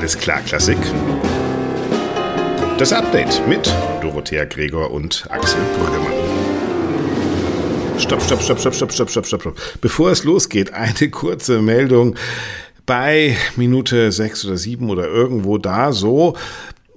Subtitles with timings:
[0.00, 0.78] Alles klar, Klassik.
[2.78, 6.14] Das Update mit Dorothea Gregor und Axel Brüggemann.
[7.98, 9.60] Stopp, stopp, stopp, stopp, stopp, stopp, stopp, stopp, stopp.
[9.82, 12.16] Bevor es losgeht, eine kurze Meldung.
[12.86, 16.34] Bei Minute sechs oder sieben oder irgendwo da so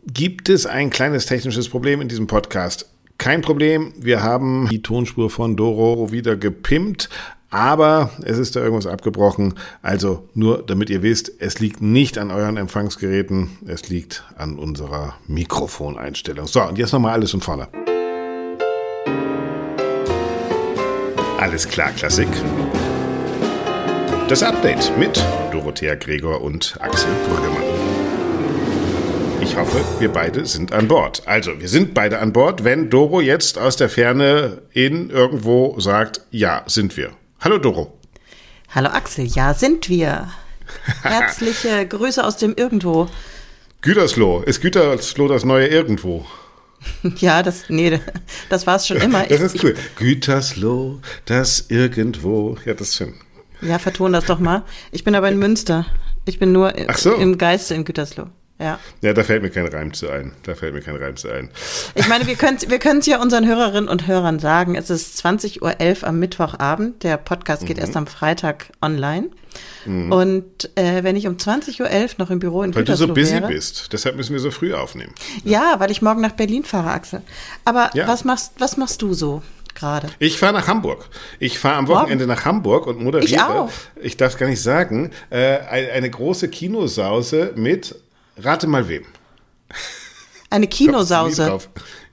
[0.08, 2.90] gibt es ein kleines technisches Problem in diesem Podcast.
[3.18, 7.10] Kein Problem, wir haben die Tonspur von Doro wieder gepimpt,
[7.54, 9.54] aber es ist da irgendwas abgebrochen.
[9.84, 15.16] Also nur damit ihr wisst, es liegt nicht an euren Empfangsgeräten, es liegt an unserer
[15.28, 16.48] Mikrofoneinstellung.
[16.48, 17.68] So, und jetzt nochmal alles von vorne.
[21.40, 22.30] Alles klar, Klassik.
[24.30, 27.62] Das Update mit Dorothea Gregor und Axel Brüggemann.
[29.42, 31.22] Ich hoffe, wir beide sind an Bord.
[31.26, 36.22] Also, wir sind beide an Bord, wenn Doro jetzt aus der Ferne in irgendwo sagt,
[36.32, 37.12] ja, sind wir.
[37.44, 37.92] Hallo Doro.
[38.74, 40.32] Hallo Axel, ja, sind wir.
[41.04, 43.10] Herzliche Grüße aus dem Irgendwo.
[43.82, 44.44] Gütersloh.
[44.44, 46.26] Ist Gütersloh das neue Irgendwo?
[47.18, 48.00] Ja, das, nee,
[48.50, 49.24] das war es schon immer.
[49.24, 49.76] Das ist cool.
[49.98, 52.58] Gütersloh, das Irgendwo.
[52.64, 53.14] Ja, das ist schön.
[53.62, 54.64] Ja, verton das doch mal.
[54.92, 55.86] Ich bin aber in Münster.
[56.24, 57.14] Ich bin nur so.
[57.16, 58.28] im Geiste in Gütersloh.
[58.64, 58.80] Ja.
[59.02, 60.32] ja, da fällt mir kein Reim zu ein.
[60.44, 61.50] Da fällt mir kein Reim zu ein.
[61.96, 64.76] Ich meine, wir können wir es ja unseren Hörerinnen und Hörern sagen.
[64.76, 65.62] Es ist 20.11
[66.02, 67.04] Uhr am Mittwochabend.
[67.04, 67.84] Der Podcast geht mhm.
[67.84, 69.30] erst am Freitag online.
[69.86, 70.12] Mhm.
[70.12, 73.14] Und äh, wenn ich um 20.11 Uhr noch im Büro in Weil Gütersloh du so
[73.14, 73.92] busy wäre, bist.
[73.92, 75.14] Deshalb müssen wir so früh aufnehmen.
[75.44, 77.22] Ja, ja weil ich morgen nach Berlin fahre, Axel.
[77.66, 78.08] Aber ja.
[78.08, 79.42] was, machst, was machst du so?
[79.76, 80.08] Gerade.
[80.20, 81.10] Ich fahre nach Hamburg.
[81.40, 82.38] Ich fahre am Wochenende Morgen.
[82.38, 83.26] nach Hamburg und moderiere.
[83.26, 83.72] Ich auch.
[84.00, 87.96] Ich darf gar nicht sagen, äh, eine große Kinosause mit,
[88.38, 89.06] rate mal wem.
[90.50, 91.60] Eine Kinosause.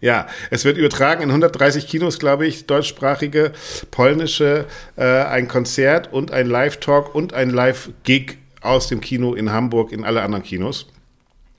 [0.00, 3.52] Ja, es wird übertragen in 130 Kinos, glaube ich, deutschsprachige,
[3.90, 4.64] polnische,
[4.96, 10.04] äh, ein Konzert und ein Live-Talk und ein Live-Gig aus dem Kino in Hamburg, in
[10.04, 10.86] alle anderen Kinos.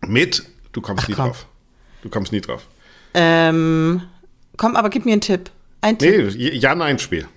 [0.08, 1.26] Mit, du kommst Ach, nie komm.
[1.26, 1.46] drauf.
[2.02, 2.66] Du kommst nie drauf.
[3.14, 4.02] Ähm,
[4.58, 5.52] komm, aber gib mir einen Tipp.
[5.82, 6.34] Ein Tipp.
[6.36, 7.28] Nee, Ja-Nein-Spiel.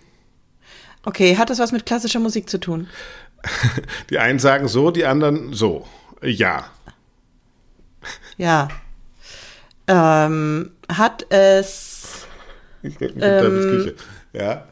[1.05, 2.89] Okay, hat das was mit klassischer Musik zu tun?
[4.11, 5.87] die einen sagen so, die anderen so.
[6.23, 6.71] Ja.
[8.37, 8.69] Ja.
[9.87, 12.26] Ähm, hat es.
[12.82, 13.94] Ich denke, ähm, Küche.
[14.32, 14.66] Ja.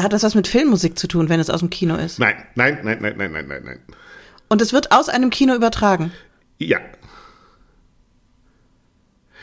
[0.00, 2.18] Hat das was mit Filmmusik zu tun, wenn es aus dem Kino ist?
[2.18, 3.80] Nein, nein, nein, nein, nein, nein, nein, nein.
[4.48, 6.12] Und es wird aus einem Kino übertragen?
[6.58, 6.78] Ja.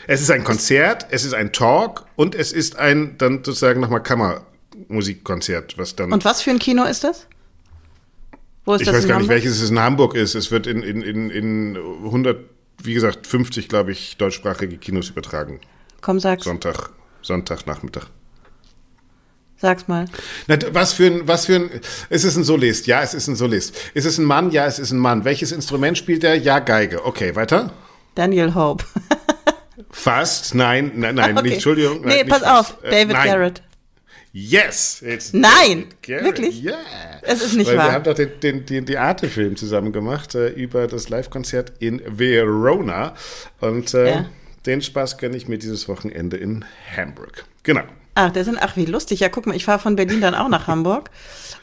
[0.06, 4.02] Es ist ein Konzert, es ist ein Talk und es ist ein dann sozusagen nochmal
[4.02, 6.12] Kammermusikkonzert, was dann.
[6.12, 7.26] Und was für ein Kino ist das?
[8.68, 9.30] Wo ist ich das weiß gar Hamburg?
[9.30, 10.34] nicht, welches es in Hamburg ist.
[10.34, 12.38] Es wird in, in, in, in 100,
[12.82, 15.60] wie gesagt, 50, glaube ich, deutschsprachige Kinos übertragen.
[16.02, 16.44] Komm, sag's.
[16.44, 16.90] Sonntag,
[17.22, 18.08] Sonntagnachmittag.
[19.56, 20.04] Sag's mal.
[20.48, 21.70] Na, was für ein, was für ein,
[22.10, 22.86] ist es ein Solist?
[22.86, 23.74] Ja, es ist ein Solist.
[23.94, 24.50] Ist es ein Mann?
[24.50, 25.24] Ja, es ist ein Mann.
[25.24, 26.34] Welches Instrument spielt er?
[26.34, 27.06] Ja, Geige.
[27.06, 27.72] Okay, weiter.
[28.16, 28.84] Daniel Hope.
[29.90, 31.42] fast, nein, nein, nein, okay.
[31.42, 32.02] nicht, Entschuldigung.
[32.02, 32.74] Nein, nee, pass fast.
[32.74, 33.62] auf, David äh, Garrett.
[34.40, 35.02] Yes!
[35.32, 35.86] Nein!
[36.06, 36.62] Wirklich?
[36.62, 36.78] Yeah.
[37.22, 37.86] Es ist nicht Weil wahr.
[37.88, 42.00] Wir haben doch den, den, den, den Arte-Film zusammen gemacht äh, über das Live-Konzert in
[42.06, 43.14] Verona.
[43.60, 44.30] Und äh, ja.
[44.64, 46.64] den Spaß gönne ich mir dieses Wochenende in
[46.96, 47.46] Hamburg.
[47.64, 47.82] Genau.
[48.20, 49.20] Ach, der sind, ach, wie lustig.
[49.20, 51.10] Ja, guck mal, ich fahre von Berlin dann auch nach Hamburg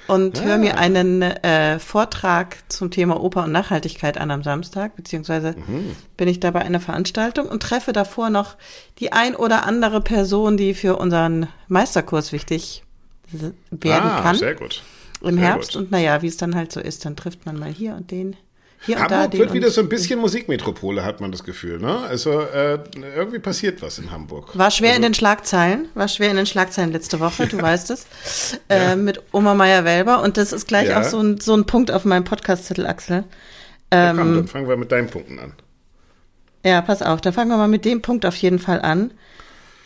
[0.07, 0.43] und ah.
[0.43, 5.97] höre mir einen äh, Vortrag zum Thema Oper und Nachhaltigkeit an am Samstag, beziehungsweise mhm.
[6.15, 8.55] bin ich da bei einer Veranstaltung und treffe davor noch
[8.99, 12.83] die ein oder andere Person, die für unseren Meisterkurs wichtig
[13.31, 14.37] werden ah, kann.
[14.37, 14.81] Sehr gut.
[15.21, 15.73] Im sehr Herbst.
[15.73, 15.81] Gut.
[15.81, 18.37] Und naja, wie es dann halt so ist, dann trifft man mal hier und den.
[18.85, 21.79] Hier Hamburg und da, wird wieder so ein bisschen Musikmetropole, hat man das Gefühl.
[21.79, 21.97] Ne?
[22.07, 22.79] Also äh,
[23.15, 24.57] irgendwie passiert was in Hamburg.
[24.57, 27.89] War schwer also, in den Schlagzeilen, war schwer in den Schlagzeilen letzte Woche, du weißt
[27.89, 28.05] es,
[28.69, 28.95] äh, ja.
[28.95, 30.21] mit Oma Meyer-Welber.
[30.21, 31.01] Und das ist gleich ja.
[31.01, 33.23] auch so ein, so ein Punkt auf meinem Podcast-Zettel, Axel.
[33.91, 35.53] Ähm, ja, komm, ähm, dann fangen wir mit deinen Punkten an.
[36.63, 39.11] Ja, pass auf, dann fangen wir mal mit dem Punkt auf jeden Fall an.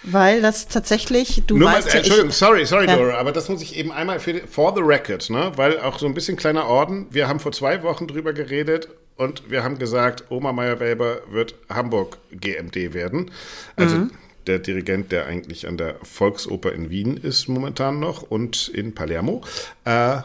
[0.03, 2.95] Weil das tatsächlich, du Nur weißt mal, ja, Entschuldigung, sorry, sorry, ja.
[2.95, 5.51] Dora, aber das muss ich eben einmal für, for the record, ne?
[5.55, 7.07] Weil auch so ein bisschen kleiner Orden.
[7.11, 8.87] Wir haben vor zwei Wochen drüber geredet
[9.17, 13.31] und wir haben gesagt, Oma Meyer-Weber wird Hamburg GMD werden.
[13.75, 14.11] Also mhm.
[14.47, 19.43] der Dirigent, der eigentlich an der Volksoper in Wien ist momentan noch und in Palermo.
[19.83, 20.21] Äh,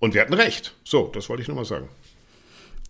[0.00, 0.74] und wir hatten recht.
[0.84, 1.88] So, das wollte ich nur mal sagen.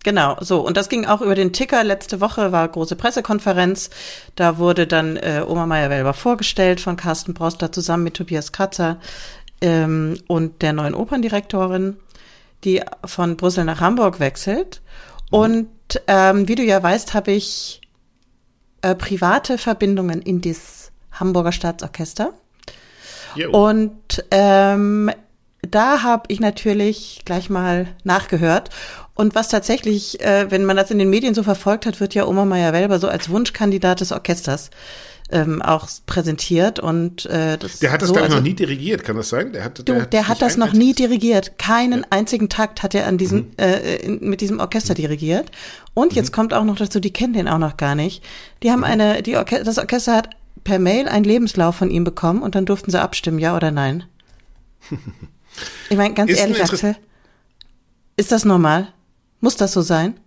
[0.03, 0.61] Genau, so.
[0.61, 1.83] Und das ging auch über den Ticker.
[1.83, 3.89] Letzte Woche war große Pressekonferenz.
[4.35, 8.97] Da wurde dann äh, Oma Meyer-Welber vorgestellt von Carsten Broster zusammen mit Tobias Kratzer
[9.61, 11.97] ähm, und der neuen Operndirektorin,
[12.63, 14.81] die von Brüssel nach Hamburg wechselt.
[15.31, 15.37] Mhm.
[15.37, 17.81] Und ähm, wie du ja weißt, habe ich
[18.81, 22.33] äh, private Verbindungen in das Hamburger Staatsorchester.
[23.35, 23.51] Jo.
[23.51, 25.11] Und ähm,
[25.61, 28.69] da habe ich natürlich gleich mal nachgehört
[29.19, 32.25] Und was tatsächlich, äh, wenn man das in den Medien so verfolgt hat, wird ja
[32.25, 34.69] Oma Meyer-Welber so als Wunschkandidat des Orchesters
[35.29, 39.17] ähm, auch präsentiert und äh, das Der hat das so, also, noch nie dirigiert, kann
[39.17, 39.51] das sein?
[39.51, 41.57] Der hat, Du, der, hat das noch nie dirigiert.
[41.59, 43.51] Keinen einzigen Takt hat er an diesem, Mhm.
[43.57, 45.51] äh, in, mit diesem Orchester dirigiert.
[45.93, 48.23] Und jetzt kommt auch noch dazu, die kennen den auch noch gar nicht.
[48.63, 48.71] Die Mhm.
[48.71, 50.29] haben eine, die Orche das Orchester hat
[50.63, 54.05] per Mail einen Lebenslauf von ihm bekommen und dann durften sie abstimmen, ja oder nein.
[55.89, 56.95] Ich meine, ganz Ist ehrlich, Axel,
[58.15, 58.93] ist das normal?
[59.39, 60.19] Muss das so sein?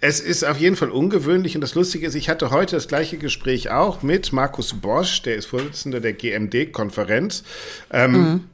[0.00, 3.18] Es ist auf jeden Fall ungewöhnlich und das Lustige ist, ich hatte heute das gleiche
[3.18, 7.42] Gespräch auch mit Markus Bosch, der ist Vorsitzender der GMD-Konferenz.
[7.90, 8.44] Ähm,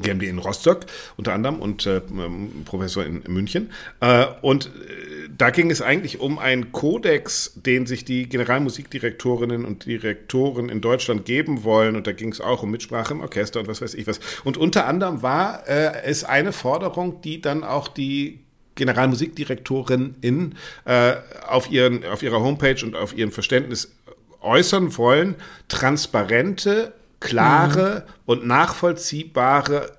[0.00, 0.86] GMD in Rostock
[1.16, 3.70] unter anderem und äh, ähm, Professor in München.
[4.00, 9.86] Äh, und äh, da ging es eigentlich um einen Kodex, den sich die Generalmusikdirektorinnen und
[9.86, 11.96] Direktoren in Deutschland geben wollen.
[11.96, 14.20] Und da ging es auch um Mitsprache im Orchester und was weiß ich was.
[14.44, 18.40] Und unter anderem war äh, es eine Forderung, die dann auch die
[18.74, 20.54] Generalmusikdirektorin in,
[20.84, 21.14] äh,
[21.46, 23.92] auf, ihren, auf ihrer Homepage und auf ihrem Verständnis
[24.40, 25.36] äußern wollen,
[25.68, 26.92] transparente,
[27.22, 29.96] klare und nachvollziehbare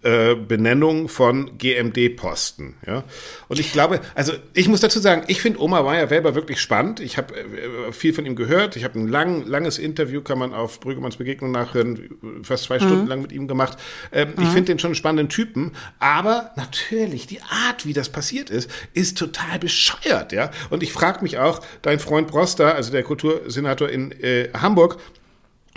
[0.00, 2.76] äh, Benennung von GMD-Posten.
[2.86, 3.02] Ja?
[3.48, 7.00] Und ich glaube, also ich muss dazu sagen, ich finde Oma Meyer-Welber wirklich spannend.
[7.00, 8.76] Ich habe äh, viel von ihm gehört.
[8.76, 12.10] Ich habe ein lang, langes Interview, kann man auf Brüggemanns Begegnung nachhören,
[12.44, 13.76] fast zwei Stunden lang mit ihm gemacht.
[14.12, 15.72] Ähm, Ich finde den schon einen spannenden Typen.
[15.98, 20.30] Aber natürlich, die Art, wie das passiert ist, ist total bescheuert.
[20.30, 20.52] Ja?
[20.70, 24.98] Und ich frage mich auch, dein Freund Broster, also der Kultursenator in äh, Hamburg,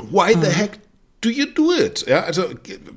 [0.09, 0.79] why the heck
[1.21, 2.03] do you do it?
[2.07, 2.45] Ja, also,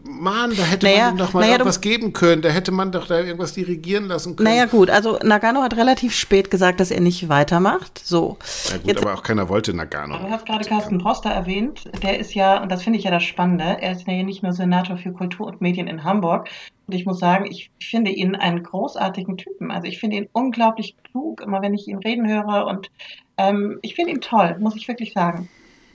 [0.04, 2.40] Mann, da hätte Naja, man ihm doch mal naja, irgendwas geben können.
[2.40, 4.48] Da hätte man doch da irgendwas dirigieren lassen können.
[4.48, 7.98] Naja, gut, also Nagano hat relativ spät gesagt, dass er nicht weitermacht.
[7.98, 8.38] So.
[8.70, 10.16] Na gut, Jetzt, aber auch keiner wollte Nagano.
[10.16, 11.84] Du hast gerade Carsten Broster erwähnt.
[12.02, 14.52] Der ist ja, und das finde ich ja das Spannende, er ist ja nicht nur
[14.52, 16.48] Senator für Kultur und Medien in Hamburg.
[16.86, 19.70] Und ich muss sagen, ich finde ihn einen großartigen Typen.
[19.70, 22.66] Also ich finde ihn unglaublich klug, immer wenn ich ihn reden höre.
[22.66, 22.90] Und
[23.36, 25.48] ähm, ich finde ihn toll, muss ich wirklich sagen.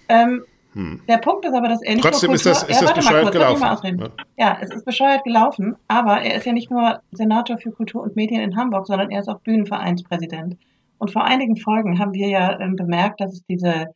[0.10, 0.44] Ähm,
[0.76, 2.04] Der Punkt ist aber, dass er nicht.
[2.04, 3.60] Trotzdem nur ist das- Kultur, ist das mal bescheuert kurz, gelaufen.
[3.60, 4.10] mal ausreden.
[4.38, 8.16] Ja, es ist bescheuert gelaufen, aber er ist ja nicht nur Senator für Kultur und
[8.16, 10.58] Medien in Hamburg, sondern er ist auch Bühnenvereinspräsident.
[11.00, 13.88] Und vor einigen Folgen haben wir ja ähm, bemerkt, dass es diese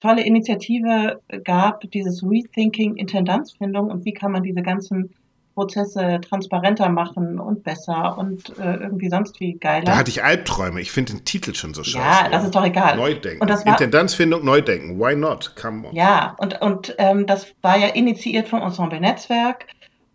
[0.00, 5.14] tolle Initiative gab, dieses Rethinking Intendanzfindung und wie kann man diese ganzen
[5.54, 9.84] Prozesse transparenter machen und besser und äh, irgendwie sonst wie geiler.
[9.84, 10.80] Da hatte ich Albträume.
[10.80, 12.24] Ich finde den Titel schon so scheiße.
[12.24, 12.96] ja, das ist doch egal.
[12.96, 13.40] Neudenken.
[13.40, 14.98] Und das war, Intendanzfindung, Neudenken.
[14.98, 15.54] Why not?
[15.60, 15.94] Come on.
[15.94, 19.66] ja, und, und ähm, das war ja initiiert vom Ensemble Netzwerk.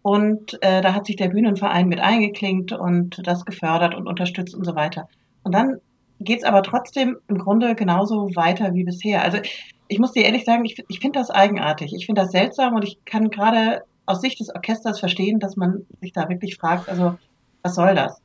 [0.02, 4.66] Und äh, da hat sich der Bühnenverein mit eingeklinkt und das gefördert und unterstützt und
[4.66, 5.10] so weiter.
[5.44, 5.80] Und dann
[6.20, 9.24] geht's aber trotzdem im Grunde genauso weiter wie bisher.
[9.24, 9.40] Also
[9.88, 11.94] ich muss dir ehrlich sagen, ich, ich finde das eigenartig.
[11.94, 15.86] Ich finde das seltsam und ich kann gerade aus Sicht des Orchesters verstehen, dass man
[16.02, 17.18] sich da wirklich fragt, also
[17.62, 18.18] was soll das?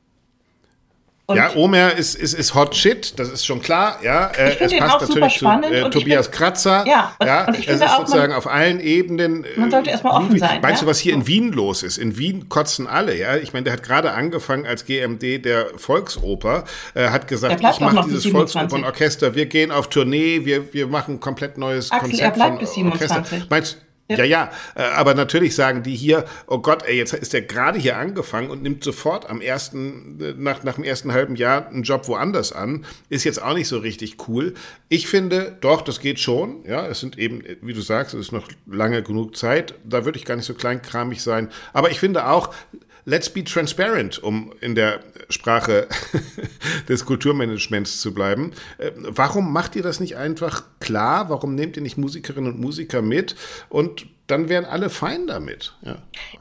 [1.27, 3.97] Und ja, Omer ist, ist, ist Hot Shit, das ist schon klar.
[4.03, 6.85] Ja, äh, Ich find es passt auch super natürlich zu äh, Tobias find- Kratzer.
[6.87, 9.43] Ja, und- ja und ich es ist auch, sozusagen man- auf allen Ebenen.
[9.43, 10.85] äh, Man sollte erstmal offen sein, Meinst ja?
[10.85, 11.25] du, was hier in.
[11.25, 11.97] Wien los ist?
[11.97, 13.17] In Wien kotzen alle.
[13.17, 17.61] Ja, ich meine, der hat gerade angefangen als GMD der Volksoper, äh, hat gesagt, ich
[17.79, 18.31] mache dieses 27.
[18.31, 22.59] Volksopernorchester, wir gehen auf Tournee, wir, wir machen ein komplett neues Axel, Konzept er bleibt
[22.59, 23.17] bis 27.
[23.17, 23.47] Orchester.
[23.49, 24.23] Meinst Ja.
[24.23, 27.97] ja, äh, aber natürlich sagen die hier, oh Gott, ey, jetzt ist der gerade hier
[27.97, 32.07] angefangen und nimmt sofort am ersten, äh, nach, nach dem ersten halben Jahr einen Job
[32.07, 32.85] woanders an.
[33.09, 34.53] Ist jetzt auch nicht so richtig cool.
[34.89, 36.63] Ich finde, doch, das geht schon.
[36.65, 39.73] Ja, es sind eben, wie du sagst, es ist noch lange genug Zeit.
[39.83, 41.49] Da würde ich gar nicht so kleinkramig sein.
[41.73, 42.53] Aber ich finde auch,
[43.05, 45.87] let's be transparent, um in der Sprache
[46.89, 48.51] des Kulturmanagements zu bleiben.
[48.77, 51.29] Äh, Warum macht ihr das nicht einfach klar?
[51.29, 53.35] Warum nehmt ihr nicht Musikerinnen und Musiker mit?
[53.69, 55.75] Und dann wären alle fein damit.
[55.83, 55.97] Ja.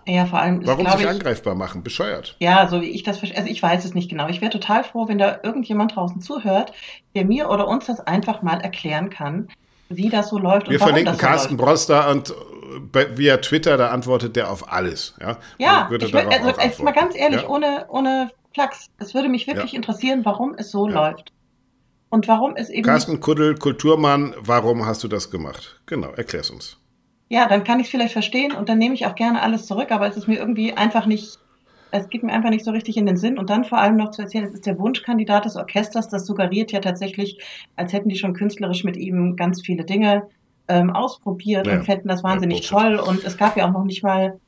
[0.06, 1.82] ja, vor allem, Warum sich ich, angreifbar machen?
[1.82, 2.34] Bescheuert.
[2.40, 3.38] Ja, so wie ich das verstehe.
[3.38, 4.28] Also ich weiß es nicht genau.
[4.28, 6.72] Ich wäre total froh, wenn da irgendjemand draußen zuhört,
[7.14, 9.48] der mir oder uns das einfach mal erklären kann,
[9.90, 11.68] wie das so läuft Wir und warum verlinken das so Carsten läuft.
[11.68, 12.34] Broster und
[13.16, 15.14] via Twitter, da antwortet der auf alles.
[15.20, 17.48] Ja, Ja, Würde ich will, also jetzt mal ganz ehrlich, Ja?
[17.48, 18.86] ohne, ohne Flachs.
[18.98, 19.76] Es würde mich wirklich Ja.
[19.76, 20.94] interessieren, warum es so Ja.
[21.10, 21.32] läuft.
[22.10, 25.80] Und warum es eben Carsten Kuddel, Kulturmann, warum hast du das gemacht?
[25.86, 26.78] Genau, erklär's uns.
[27.28, 29.90] Ja, dann kann ich es vielleicht verstehen und dann nehme ich auch gerne alles zurück,
[29.90, 31.40] aber es ist mir irgendwie einfach nicht,
[31.90, 33.38] es geht mir einfach nicht so richtig in den Sinn.
[33.38, 36.70] Und dann vor allem noch zu erzählen, es ist der Wunschkandidat des Orchesters, das suggeriert
[36.70, 37.42] ja tatsächlich,
[37.74, 40.28] als hätten die schon künstlerisch mit ihm ganz viele Dinge
[40.68, 41.74] ähm, ausprobiert Ja.
[41.74, 42.96] und fänden das wahnsinnig Ja, toll.
[42.96, 44.38] Und es gab ja auch noch nicht mal,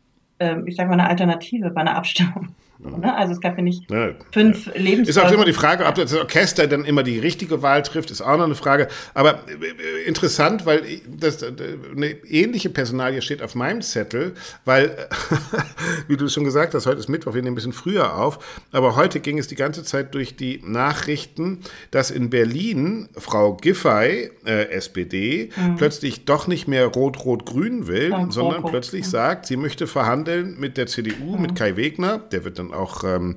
[0.41, 2.49] ähm, ich sage mal, eine Alternative bei einer Abstimmung.
[2.79, 3.17] Ne?
[3.17, 4.73] Also es gab ja nicht ja, fünf ja.
[4.77, 5.09] Lebens.
[5.09, 8.21] Ist auch immer die Frage, ob das Orchester dann immer die richtige Wahl trifft, ist
[8.21, 8.89] auch noch eine Frage.
[9.15, 11.53] Aber äh, interessant, weil das, äh,
[11.95, 15.09] eine ähnliche Personalie steht auf meinem Zettel, weil,
[16.09, 18.97] wie du schon gesagt hast, heute ist Mittwoch, wir nehmen ein bisschen früher auf, aber
[18.97, 24.71] heute ging es die ganze Zeit durch die Nachrichten, dass in Berlin Frau Giffey, äh,
[24.71, 25.77] SPD, mhm.
[25.77, 31.37] plötzlich doch nicht mehr rot-rot-grün will, sondern plötzlich sagt, sie möchte verhandeln mit der CDU,
[31.37, 31.43] mhm.
[31.43, 33.35] mit Kai Wegner, der wird dann auch ähm,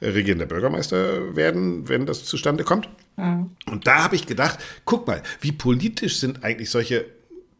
[0.00, 2.88] regierender Bürgermeister werden, wenn das zustande kommt.
[3.16, 3.50] Mhm.
[3.70, 7.06] Und da habe ich gedacht, guck mal, wie politisch sind eigentlich solche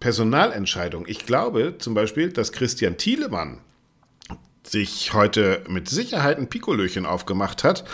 [0.00, 1.08] Personalentscheidungen.
[1.08, 3.60] Ich glaube zum Beispiel, dass Christian Thielemann
[4.62, 7.84] sich heute mit Sicherheit ein Pikolöchen aufgemacht hat,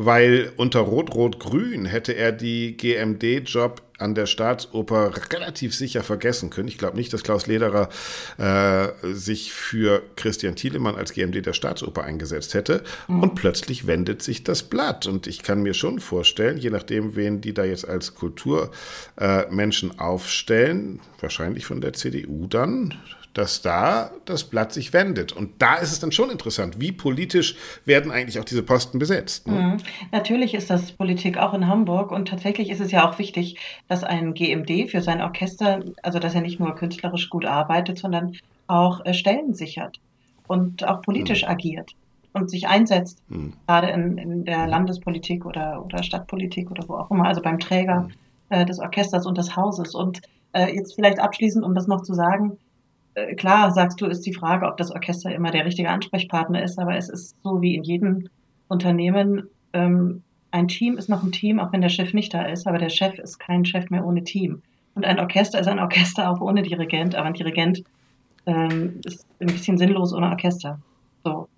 [0.00, 6.68] weil unter Rot-Rot-Grün hätte er die GMD-Job an der Staatsoper relativ sicher vergessen können.
[6.68, 7.88] Ich glaube nicht, dass Klaus Lederer
[8.38, 12.84] äh, sich für Christian Thielemann als GMD der Staatsoper eingesetzt hätte.
[13.08, 13.22] Mhm.
[13.24, 15.08] Und plötzlich wendet sich das Blatt.
[15.08, 19.98] Und ich kann mir schon vorstellen, je nachdem, wen die da jetzt als Kulturmenschen äh,
[19.98, 22.94] aufstellen, wahrscheinlich von der CDU dann,
[23.38, 25.32] dass da das Blatt sich wendet.
[25.32, 27.54] Und da ist es dann schon interessant, wie politisch
[27.84, 29.46] werden eigentlich auch diese Posten besetzt.
[29.46, 29.54] Ne?
[29.54, 29.76] Mhm.
[30.10, 34.02] Natürlich ist das Politik auch in Hamburg und tatsächlich ist es ja auch wichtig, dass
[34.02, 39.06] ein GMD für sein Orchester, also dass er nicht nur künstlerisch gut arbeitet, sondern auch
[39.06, 40.00] äh, Stellen sichert
[40.48, 41.50] und auch politisch mhm.
[41.50, 41.92] agiert
[42.32, 43.52] und sich einsetzt, mhm.
[43.68, 44.70] gerade in, in der mhm.
[44.70, 48.12] Landespolitik oder, oder Stadtpolitik oder wo auch immer, also beim Träger mhm.
[48.48, 49.94] äh, des Orchesters und des Hauses.
[49.94, 50.22] Und
[50.54, 52.58] äh, jetzt vielleicht abschließend, um das noch zu sagen,
[53.36, 56.96] klar, sagst du, ist die Frage, ob das Orchester immer der richtige Ansprechpartner ist, aber
[56.96, 58.28] es ist so wie in jedem
[58.68, 62.66] Unternehmen, ähm, ein Team ist noch ein Team, auch wenn der Chef nicht da ist,
[62.66, 64.62] aber der Chef ist kein Chef mehr ohne Team.
[64.94, 67.84] Und ein Orchester ist ein Orchester auch ohne Dirigent, aber ein Dirigent
[68.46, 70.80] ähm, ist ein bisschen sinnlos ohne Orchester.
[71.24, 71.48] So.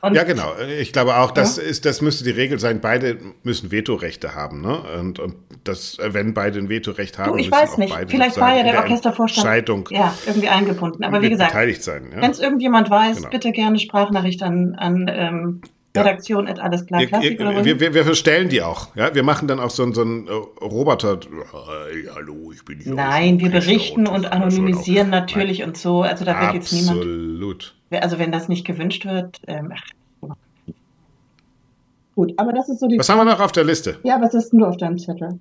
[0.00, 0.52] Und ja, genau.
[0.80, 1.64] Ich glaube auch, das ja.
[1.64, 2.80] ist, das müsste die Regel sein.
[2.80, 4.78] Beide müssen Vetorechte haben, ne?
[4.98, 7.94] Und, und das, wenn beide ein Vetorecht haben, du, ich weiß nicht.
[8.08, 11.02] Vielleicht war ja der Orchestervorstand Scheidung ja, irgendwie eingebunden.
[11.04, 12.10] Aber wie gesagt, beteiligt sein.
[12.14, 12.22] Ja?
[12.22, 13.30] Wenn es irgendjemand weiß, genau.
[13.30, 15.60] bitte gerne Sprachnachricht an, an ähm,
[16.00, 16.54] Redaktion ja.
[16.54, 18.94] alles klar wir, wir, wir, wir verstellen die auch.
[18.96, 19.14] Ja?
[19.14, 21.18] Wir machen dann auch so, so einen äh, Roboter.
[21.90, 22.94] Hey, hallo, ich bin hier.
[22.94, 25.68] Nein, wir berichten und anonymisieren natürlich Nein.
[25.68, 26.02] und so.
[26.02, 26.98] Also da wird jetzt niemand.
[26.98, 27.74] Absolut.
[27.90, 29.72] Also wenn das nicht gewünscht wird, ähm,
[32.14, 32.32] gut.
[32.36, 32.98] Aber das ist so die.
[32.98, 33.98] Was haben wir noch auf der Liste?
[34.02, 35.40] Ja, was ist denn du auf deinem Zettel?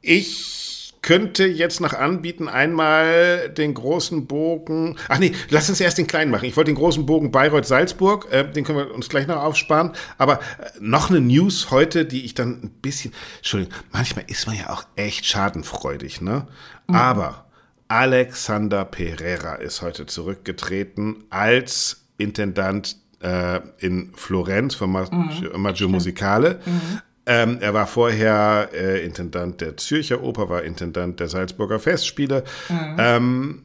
[0.00, 0.61] Ich
[1.02, 4.96] könnte jetzt noch anbieten, einmal den großen Bogen.
[5.08, 6.44] Ach nee, lass uns erst den kleinen machen.
[6.44, 9.92] Ich wollte den großen Bogen Bayreuth-Salzburg, äh, den können wir uns gleich noch aufsparen.
[10.16, 13.12] Aber äh, noch eine News heute, die ich dann ein bisschen.
[13.38, 16.46] Entschuldigung, manchmal ist man ja auch echt schadenfreudig, ne?
[16.86, 16.94] Mhm.
[16.94, 17.46] Aber
[17.88, 25.92] Alexander Pereira ist heute zurückgetreten als Intendant äh, in Florenz von Maggio, mhm.
[25.92, 26.60] Musicale.
[26.64, 27.00] Mhm.
[27.24, 32.42] Ähm, er war vorher äh, Intendant der Zürcher Oper, war Intendant der Salzburger Festspiele.
[32.68, 32.96] Mhm.
[32.98, 33.62] Ähm,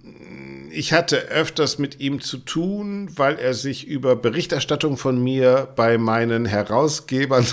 [0.72, 5.98] ich hatte öfters mit ihm zu tun, weil er sich über Berichterstattung von mir bei
[5.98, 7.46] meinen Herausgebern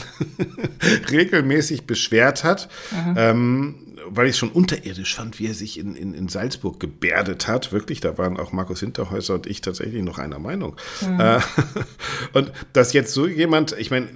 [1.11, 2.68] regelmäßig beschwert hat.
[2.90, 3.14] Mhm.
[3.16, 3.75] Ähm,
[4.06, 7.73] weil ich es schon unterirdisch fand, wie er sich in, in, in Salzburg gebärdet hat.
[7.73, 10.76] Wirklich, da waren auch Markus Hinterhäuser und ich tatsächlich noch einer Meinung.
[11.00, 11.20] Mhm.
[11.20, 11.40] Äh,
[12.32, 14.08] und dass jetzt so jemand, ich meine,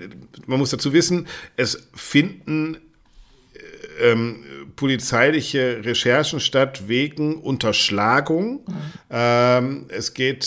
[0.46, 1.26] man muss dazu wissen,
[1.56, 2.76] es finden
[3.98, 4.44] äh, ähm,
[4.76, 8.64] polizeiliche Recherchen statt wegen Unterschlagung.
[8.66, 8.74] Mhm.
[9.10, 10.44] Ähm, es geht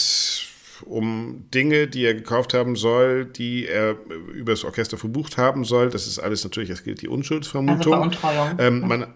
[0.92, 3.96] um Dinge, die er gekauft haben soll, die er
[4.34, 5.90] über das Orchester verbucht haben soll.
[5.90, 7.94] Das ist alles natürlich, es gilt die Unschuldsvermutung.
[7.94, 8.60] Also Veruntreuung.
[8.60, 9.08] Ähm, man,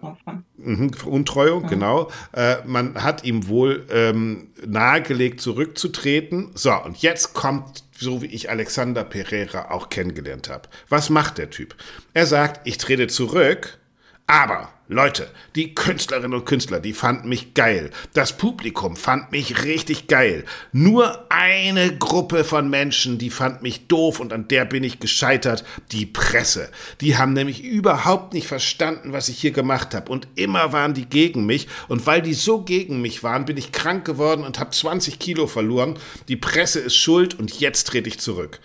[0.56, 1.68] mhm, Veruntreuung, mhm.
[1.68, 2.10] genau.
[2.32, 6.50] Äh, man hat ihm wohl ähm, nahegelegt, zurückzutreten.
[6.54, 10.68] So, und jetzt kommt so wie ich Alexander Pereira auch kennengelernt habe.
[10.88, 11.74] Was macht der Typ?
[12.14, 13.78] Er sagt, ich trete zurück,
[14.26, 17.90] aber Leute, die Künstlerinnen und Künstler, die fanden mich geil.
[18.12, 20.44] Das Publikum fand mich richtig geil.
[20.70, 25.64] Nur eine Gruppe von Menschen, die fand mich doof und an der bin ich gescheitert.
[25.90, 26.70] Die Presse.
[27.00, 30.10] Die haben nämlich überhaupt nicht verstanden, was ich hier gemacht habe.
[30.12, 31.66] Und immer waren die gegen mich.
[31.88, 35.48] Und weil die so gegen mich waren, bin ich krank geworden und habe 20 Kilo
[35.48, 35.98] verloren.
[36.28, 38.60] Die Presse ist schuld und jetzt trete ich zurück.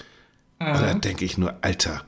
[0.60, 0.68] Mhm.
[0.68, 2.04] Und da denke ich nur, Alter,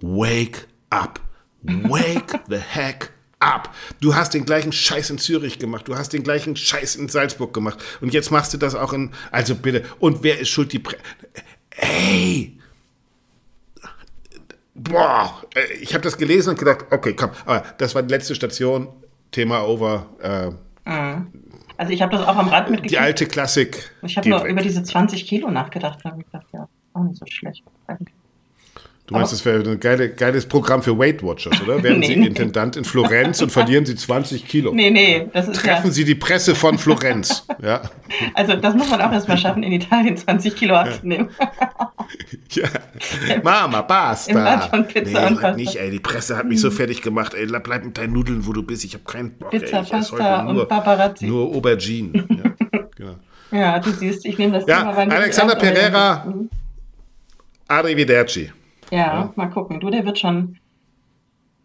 [0.00, 1.25] wake up.
[1.66, 3.74] Wake the heck ab.
[4.00, 7.52] Du hast den gleichen Scheiß in Zürich gemacht, du hast den gleichen Scheiß in Salzburg
[7.52, 9.10] gemacht und jetzt machst du das auch in.
[9.30, 9.84] Also bitte.
[9.98, 10.72] Und wer ist schuld?
[10.72, 10.96] Die Pre
[11.70, 12.58] Ey!
[14.74, 18.34] Boah, äh, ich habe das gelesen und gedacht, okay, komm, aber das war die letzte
[18.34, 18.88] Station,
[19.30, 20.06] Thema over.
[20.22, 21.26] Äh, mhm.
[21.76, 22.92] also ich habe das auch am Rand mitgekriegt.
[22.92, 23.90] Die alte Klassik.
[24.02, 24.50] Ich habe nur weg.
[24.50, 26.04] über diese 20 Kilo nachgedacht.
[26.04, 26.68] Hab ich gedacht, ja.
[26.92, 28.14] auch nicht so schlecht eigentlich.
[29.06, 31.80] Du meinst, das wäre ein geile, geiles Programm für Weight Watchers, oder?
[31.80, 32.26] Werden nee, Sie nee.
[32.26, 34.74] Intendant in Florenz und verlieren Sie 20 Kilo.
[34.74, 35.92] Nee, nee, das ist Treffen ja.
[35.92, 37.46] Sie die Presse von Florenz.
[37.62, 37.82] ja.
[38.34, 41.28] Also, das muss man auch erstmal schaffen, in Italien 20 Kilo abzunehmen.
[42.50, 42.68] ja.
[43.44, 44.70] Mama, basta.
[44.72, 45.92] Im Pizza nee, und nicht, ey.
[45.92, 47.46] Die Presse hat mich so fertig gemacht, ey.
[47.46, 48.84] Bleib mit deinen Nudeln, wo du bist.
[48.84, 49.84] Ich habe keinen Bock, Pizza, ey.
[49.88, 51.26] Pasta nur, und Paparazzi.
[51.26, 52.26] Nur Aubergine.
[52.28, 53.16] ja, genau.
[53.52, 56.50] ja, du siehst, ich nehme das ja, Thema Alexander Pereira, mhm.
[57.68, 58.50] arrivederci.
[58.90, 59.80] Ja, ja, mal gucken.
[59.80, 60.58] Du, der wird schon,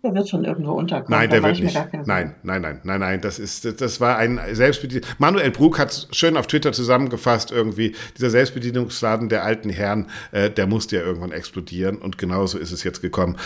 [0.03, 1.19] der wird schon irgendwo unterkommen.
[1.19, 1.75] Nein, der wird nicht.
[2.05, 3.21] Nein, nein, nein, nein, nein.
[3.21, 5.07] Das ist, das war ein Selbstbedienung.
[5.19, 7.95] Manuel Brug hat es schön auf Twitter zusammengefasst irgendwie.
[8.17, 12.83] Dieser Selbstbedienungsladen der alten Herren, äh, der musste ja irgendwann explodieren und genauso ist es
[12.83, 13.37] jetzt gekommen.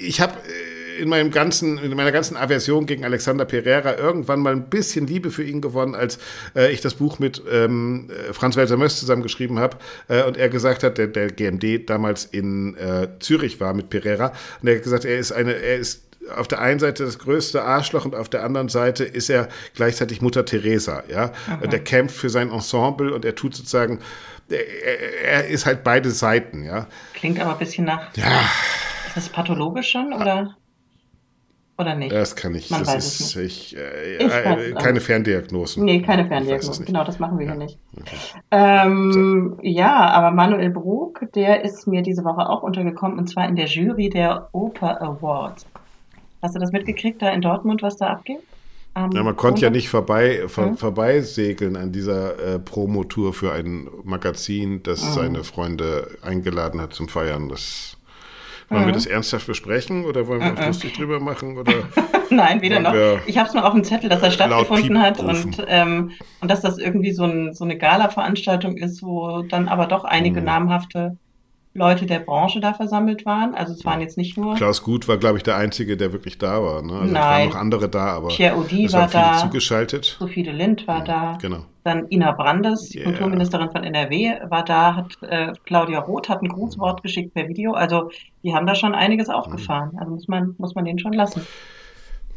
[0.00, 0.63] Ich habe äh,
[0.98, 5.30] in meinem ganzen, in meiner ganzen Aversion gegen Alexander Pereira irgendwann mal ein bisschen Liebe
[5.30, 6.18] für ihn gewonnen, als
[6.54, 9.76] äh, ich das Buch mit ähm, Franz Welser Möss zusammengeschrieben habe
[10.08, 14.32] äh, und er gesagt hat, der, der GMD damals in äh, Zürich war mit Pereira
[14.60, 16.02] und er hat gesagt, er ist eine, er ist
[16.36, 20.22] auf der einen Seite das größte Arschloch und auf der anderen Seite ist er gleichzeitig
[20.22, 21.32] Mutter Teresa, ja.
[21.52, 21.68] Okay.
[21.68, 23.98] Der kämpft für sein Ensemble und er tut sozusagen,
[24.48, 26.86] er, er, ist halt beide Seiten, ja.
[27.12, 28.14] Klingt aber ein bisschen nach.
[28.16, 28.40] Ja.
[29.08, 30.56] Ist das pathologisch schon oder?
[31.76, 32.12] Oder nicht?
[32.12, 32.70] Das kann ich.
[32.70, 33.72] Man das weiß ist, es nicht.
[33.72, 35.84] Ich, äh, ich äh, keine Ferndiagnosen.
[35.84, 36.86] Nee, keine Ferndiagnosen.
[36.86, 37.52] Genau, das machen wir ja.
[37.52, 37.78] hier nicht.
[37.98, 38.16] Okay.
[38.52, 39.62] Ähm, so.
[39.62, 43.66] Ja, aber Manuel Brug, der ist mir diese Woche auch untergekommen und zwar in der
[43.66, 45.66] Jury der Oper Awards.
[46.42, 48.20] Hast du das mitgekriegt da in Dortmund, was da?
[48.96, 50.76] Um, ja, man konnte ja nicht vorbei, vor, hm?
[50.76, 55.12] vorbeisegeln an dieser äh, Promotour für ein Magazin, das hm.
[55.12, 57.48] seine Freunde eingeladen hat zum Feiern.
[57.48, 57.93] Das
[58.74, 58.88] wollen mhm.
[58.88, 60.66] wir das ernsthaft besprechen oder wollen wir uns mhm.
[60.66, 61.56] lustig drüber machen?
[61.56, 61.72] Oder
[62.30, 62.94] Nein, weder noch.
[63.26, 66.60] Ich habe es nur auf dem Zettel, dass er stattgefunden hat und, ähm, und dass
[66.60, 70.46] das irgendwie so, ein, so eine Gala-Veranstaltung ist, wo dann aber doch einige mhm.
[70.46, 71.16] namhafte
[71.76, 73.54] Leute der Branche da versammelt waren.
[73.56, 74.54] Also es waren jetzt nicht nur.
[74.54, 76.82] Klaus Gut war, glaube ich, der Einzige, der wirklich da war.
[76.82, 76.92] Ne?
[76.92, 77.12] Also Nein.
[77.12, 79.38] es waren noch andere da, aber Pierre Audi war da.
[79.38, 80.16] zugeschaltet.
[80.18, 81.38] Sophie de Lind war mhm, da.
[81.40, 81.64] Genau.
[81.82, 83.10] Dann Ina Brandes, die yeah.
[83.10, 84.94] Kulturministerin von NRW, war da.
[84.94, 87.72] Hat äh, Claudia Roth hat ein Grußwort geschickt per Video.
[87.72, 88.10] Also
[88.44, 89.90] die haben da schon einiges aufgefahren.
[89.92, 89.98] Mhm.
[89.98, 91.44] Also muss man muss man denen schon lassen.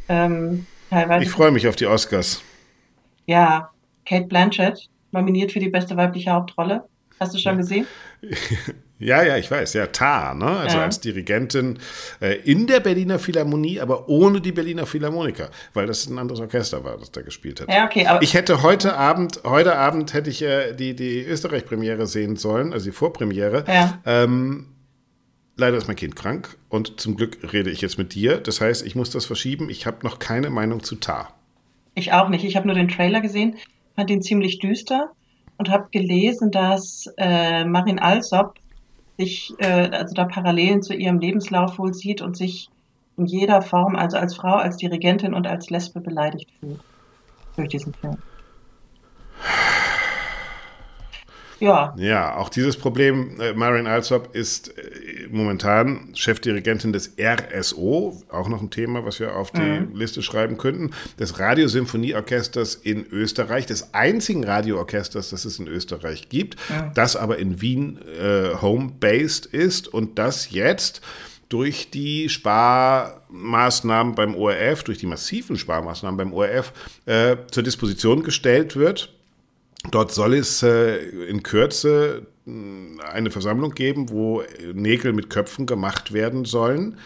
[0.08, 1.22] Ähm, teilweise.
[1.22, 2.42] Ich freue mich auf die Oscars.
[3.26, 3.70] Ja,
[4.04, 6.88] Kate Blanchett nominiert für die beste weibliche Hauptrolle.
[7.20, 7.86] Hast du schon gesehen?
[8.98, 10.46] Ja, ja, ich weiß, ja, Tar, ne?
[10.46, 10.84] Also ja.
[10.84, 11.78] als Dirigentin
[12.20, 16.82] äh, in der Berliner Philharmonie, aber ohne die Berliner Philharmoniker, weil das ein anderes Orchester
[16.82, 17.68] war, das da gespielt hat.
[17.68, 22.06] Ja, okay, aber ich hätte heute Abend, heute Abend hätte ich äh, die, die Österreich-Premiere
[22.06, 23.64] sehen sollen, also die Vorpremiere.
[23.68, 24.00] Ja.
[24.04, 24.66] Ähm,
[25.56, 28.38] leider ist mein Kind krank und zum Glück rede ich jetzt mit dir.
[28.38, 29.70] Das heißt, ich muss das verschieben.
[29.70, 31.34] Ich habe noch keine Meinung zu Tar.
[31.94, 32.44] Ich auch nicht.
[32.44, 33.56] Ich habe nur den Trailer gesehen,
[33.94, 35.12] fand ihn ziemlich düster
[35.56, 38.54] und habe gelesen, dass äh, Marin Alsop
[39.18, 42.70] sich, äh, also da Parallelen zu ihrem Lebenslauf wohl sieht und sich
[43.16, 46.82] in jeder Form, also als Frau, als Dirigentin und als Lesbe beleidigt fühlt
[47.56, 48.22] durch diesen Film.
[51.60, 51.94] Ja.
[51.96, 58.62] Ja, auch dieses Problem, äh, Marion Alsop ist äh, momentan Chefdirigentin des RSO, auch noch
[58.62, 59.94] ein Thema, was wir auf die mhm.
[59.94, 66.56] Liste schreiben könnten, des Radiosymphonieorchesters in Österreich, des einzigen Radioorchesters, das es in Österreich gibt,
[66.70, 66.92] mhm.
[66.94, 71.00] das aber in Wien äh, home-based ist und das jetzt
[71.48, 76.72] durch die Sparmaßnahmen beim ORF, durch die massiven Sparmaßnahmen beim ORF
[77.06, 79.14] äh, zur Disposition gestellt wird
[79.90, 80.96] Dort soll es äh,
[81.28, 82.50] in Kürze äh,
[83.12, 86.98] eine Versammlung geben, wo Nägel mit Köpfen gemacht werden sollen.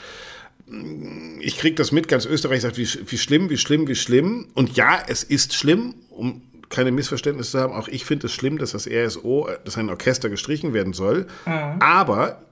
[1.41, 4.49] Ich kriege das mit, ganz Österreich sagt, wie, wie schlimm, wie schlimm, wie schlimm.
[4.55, 7.75] Und ja, es ist schlimm, um keine Missverständnisse zu haben.
[7.75, 11.27] Auch ich finde es schlimm, dass das RSO, dass ein Orchester gestrichen werden soll.
[11.47, 11.81] Mhm.
[11.81, 12.43] Aber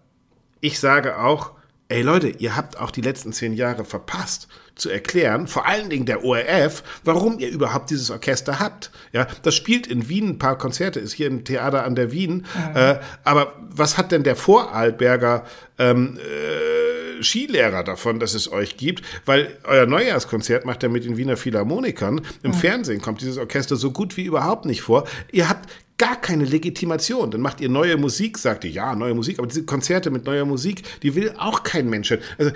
[0.61, 1.53] ich sage auch,
[1.89, 4.49] ey Leute, ihr habt auch die letzten zehn Jahre verpasst
[4.81, 8.91] zu erklären, vor allen Dingen der ORF, warum ihr überhaupt dieses Orchester habt.
[9.13, 12.47] Ja, das spielt in Wien ein paar Konzerte, ist hier im Theater an der Wien.
[12.55, 12.77] Mhm.
[12.77, 15.45] Äh, aber was hat denn der Vorarlberger
[15.79, 19.03] ähm, äh, Skilehrer davon, dass es euch gibt?
[19.27, 22.23] Weil euer Neujahrskonzert macht er mit den Wiener Philharmonikern.
[22.43, 22.55] Im mhm.
[22.55, 25.07] Fernsehen kommt dieses Orchester so gut wie überhaupt nicht vor.
[25.31, 27.31] Ihr habt gar keine Legitimation.
[27.31, 30.47] Dann macht ihr neue Musik, sagt ihr, ja, neue Musik, aber diese Konzerte mit neuer
[30.47, 32.15] Musik, die will auch kein Mensch.
[32.39, 32.53] Also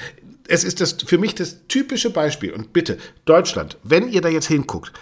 [0.49, 2.53] es ist das für mich das typische Beispiel.
[2.53, 4.93] Und bitte, Deutschland, wenn ihr da jetzt hinguckt,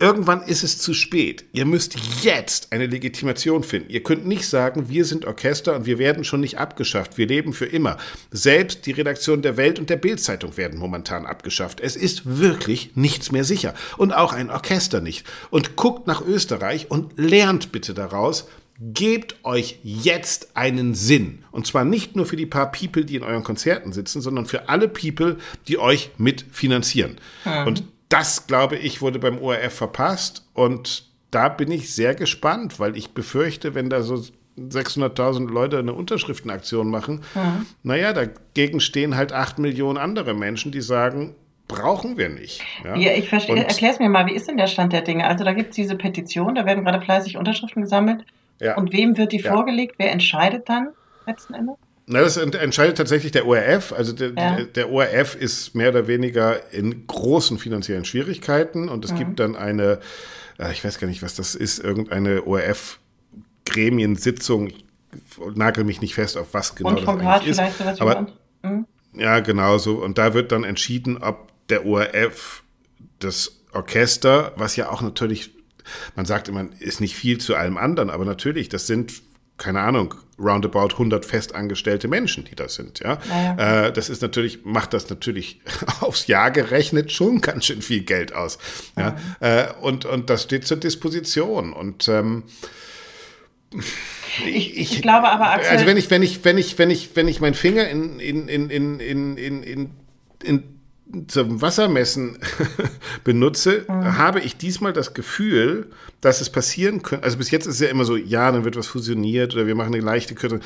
[0.00, 1.44] Irgendwann ist es zu spät.
[1.52, 3.90] Ihr müsst jetzt eine Legitimation finden.
[3.90, 7.16] Ihr könnt nicht sagen, wir sind Orchester und wir werden schon nicht abgeschafft.
[7.16, 7.96] Wir leben für immer.
[8.32, 11.80] Selbst die Redaktion der Welt und der Bildzeitung werden momentan abgeschafft.
[11.80, 13.72] Es ist wirklich nichts mehr sicher.
[13.96, 15.24] Und auch ein Orchester nicht.
[15.50, 18.48] Und guckt nach Österreich und lernt bitte daraus,
[18.80, 21.44] gebt euch jetzt einen Sinn.
[21.52, 24.68] Und zwar nicht nur für die paar People, die in euren Konzerten sitzen, sondern für
[24.68, 27.18] alle People, die euch mitfinanzieren.
[27.44, 27.66] Mhm.
[27.66, 30.46] Und das, glaube ich, wurde beim ORF verpasst.
[30.54, 34.22] Und da bin ich sehr gespannt, weil ich befürchte, wenn da so
[34.58, 37.66] 600.000 Leute eine Unterschriftenaktion machen, mhm.
[37.82, 41.34] naja, dagegen stehen halt 8 Millionen andere Menschen, die sagen,
[41.66, 42.60] brauchen wir nicht.
[42.84, 43.64] Ja, ja ich verstehe.
[43.64, 45.26] Erklär es mir mal, wie ist denn der Stand der Dinge?
[45.26, 48.24] Also da gibt es diese Petition, da werden gerade fleißig Unterschriften gesammelt.
[48.60, 48.76] Ja.
[48.76, 49.52] Und wem wird die ja.
[49.52, 49.94] vorgelegt?
[49.98, 50.90] Wer entscheidet dann
[51.26, 51.74] letzten Endes?
[52.06, 53.92] Na, das entscheidet tatsächlich der ORF.
[53.92, 54.62] Also der, ja.
[54.62, 59.16] der, ORF ist mehr oder weniger in großen finanziellen Schwierigkeiten und es mhm.
[59.16, 60.00] gibt dann eine,
[60.58, 64.68] äh, ich weiß gar nicht, was das ist, irgendeine ORF-Gremiensitzung.
[65.54, 67.60] Nagel mich nicht fest, auf was genau und das eigentlich ist.
[67.60, 68.26] Vielleicht Aber,
[68.62, 68.84] mhm.
[69.16, 70.02] Ja, genau so.
[70.02, 72.62] Und da wird dann entschieden, ob der ORF
[73.20, 75.53] das Orchester, was ja auch natürlich,
[76.16, 79.22] man sagt immer, ist nicht viel zu allem anderen, aber natürlich, das sind
[79.56, 83.18] keine Ahnung, roundabout 100 festangestellte Menschen, die das sind, ja.
[83.28, 83.86] Naja.
[83.86, 85.60] Äh, das ist natürlich, macht das natürlich
[86.00, 88.58] aufs Jahr gerechnet schon ganz schön viel Geld aus,
[88.96, 89.12] ja.
[89.12, 89.16] Mhm.
[89.40, 92.44] Äh, und, und das steht zur Disposition und, ähm,
[94.46, 97.14] ich, ich, ich, glaube aber, Axel, Also wenn ich, wenn ich, wenn ich, wenn ich,
[97.14, 99.90] wenn ich meinen Finger in, in, in, in, in, in, in,
[100.42, 100.73] in
[101.28, 102.38] zum Wassermessen
[103.24, 104.18] benutze, mhm.
[104.18, 107.24] habe ich diesmal das Gefühl, dass es passieren könnte.
[107.24, 109.74] Also bis jetzt ist es ja immer so, ja, dann wird was fusioniert oder wir
[109.74, 110.60] machen eine leichte Kürzung.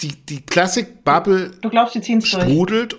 [0.00, 1.52] Die, die Klassik-Bubble
[2.22, 2.98] strudelt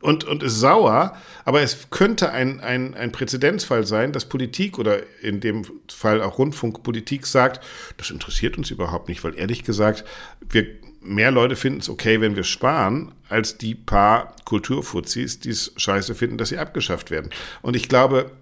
[0.00, 5.00] und, und ist sauer, aber es könnte ein, ein, ein Präzedenzfall sein, dass Politik oder
[5.22, 7.64] in dem Fall auch Rundfunkpolitik sagt,
[7.96, 10.04] das interessiert uns überhaupt nicht, weil ehrlich gesagt,
[10.48, 10.66] wir
[11.00, 16.14] mehr Leute finden es okay, wenn wir sparen, als die paar Kulturfuzis, die es scheiße
[16.14, 17.30] finden, dass sie abgeschafft werden.
[17.62, 18.32] Und ich glaube,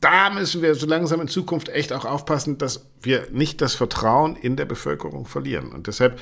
[0.00, 4.36] da müssen wir so langsam in Zukunft echt auch aufpassen, dass wir nicht das Vertrauen
[4.36, 5.72] in der Bevölkerung verlieren.
[5.72, 6.18] Und deshalb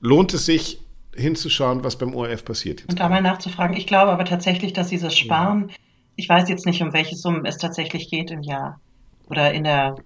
[0.00, 0.80] lohnt es sich,
[1.14, 2.84] hinzuschauen, was beim ORF passiert.
[2.88, 3.76] Und da mal nachzufragen.
[3.76, 5.74] Ich glaube aber tatsächlich, dass dieses Sparen, ja.
[6.16, 8.80] ich weiß jetzt nicht, um welche Summen es tatsächlich geht im Jahr
[9.28, 9.96] oder in der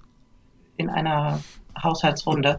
[0.77, 1.41] in einer
[1.83, 2.59] Haushaltsrunde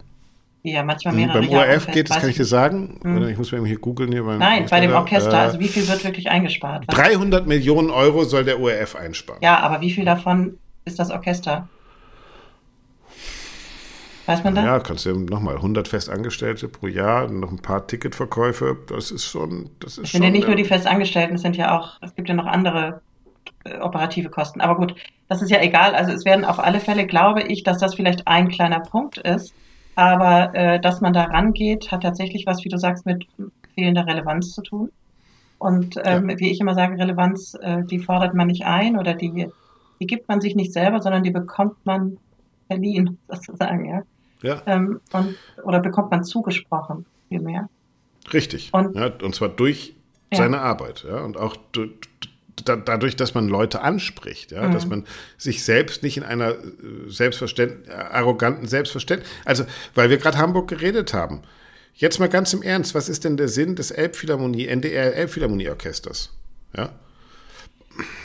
[0.67, 2.99] die ja manchmal hm, mehrere Beim Jahre ORF geht, das kann ich dir sagen.
[3.01, 3.29] Hm.
[3.29, 4.11] Ich muss mir hier googeln.
[4.11, 5.31] Hier Nein, bei dem Orchester.
[5.31, 6.85] Äh, also wie viel wird wirklich eingespart?
[6.87, 9.41] 300 Millionen Euro soll der ORF einsparen.
[9.41, 11.69] Ja, aber wie viel davon ist das Orchester?
[14.27, 14.65] Weiß man das?
[14.65, 19.69] Ja, kannst du nochmal 100 Festangestellte pro Jahr, noch ein paar Ticketverkäufe, das ist schon.
[19.79, 22.35] Das ist sind ja nicht nur die Festangestellten, es sind ja auch, es gibt ja
[22.35, 23.01] noch andere
[23.63, 24.59] äh, operative Kosten.
[24.59, 24.95] Aber gut,
[25.29, 25.95] das ist ja egal.
[25.95, 29.53] Also es werden auf alle Fälle, glaube ich, dass das vielleicht ein kleiner Punkt ist,
[29.95, 33.25] aber äh, dass man da rangeht, hat tatsächlich was, wie du sagst, mit
[33.75, 34.91] fehlender Relevanz zu tun.
[35.57, 36.37] Und ähm, ja.
[36.37, 39.47] wie ich immer sage, Relevanz, äh, die fordert man nicht ein oder die,
[40.01, 42.17] die gibt man sich nicht selber, sondern die bekommt man
[42.67, 44.03] verliehen, sozusagen, ja.
[44.41, 44.61] Ja.
[44.65, 47.69] Ähm, und, oder bekommt man zugesprochen, vielmehr.
[48.33, 48.69] Richtig.
[48.73, 49.95] Und, ja, und zwar durch
[50.31, 50.37] ja.
[50.37, 51.21] seine Arbeit, ja.
[51.21, 51.55] Und auch
[52.65, 54.73] da, dadurch, dass man Leute anspricht, ja, mhm.
[54.73, 55.05] dass man
[55.37, 56.55] sich selbst nicht in einer äh,
[57.07, 61.43] selbstverständ arroganten Selbstverständnis, also weil wir gerade Hamburg geredet haben.
[61.93, 66.31] Jetzt mal ganz im Ernst, was ist denn der Sinn des Elbphilharmonie, NDR Elbphilharmonieorchesters?
[66.75, 66.91] Ja?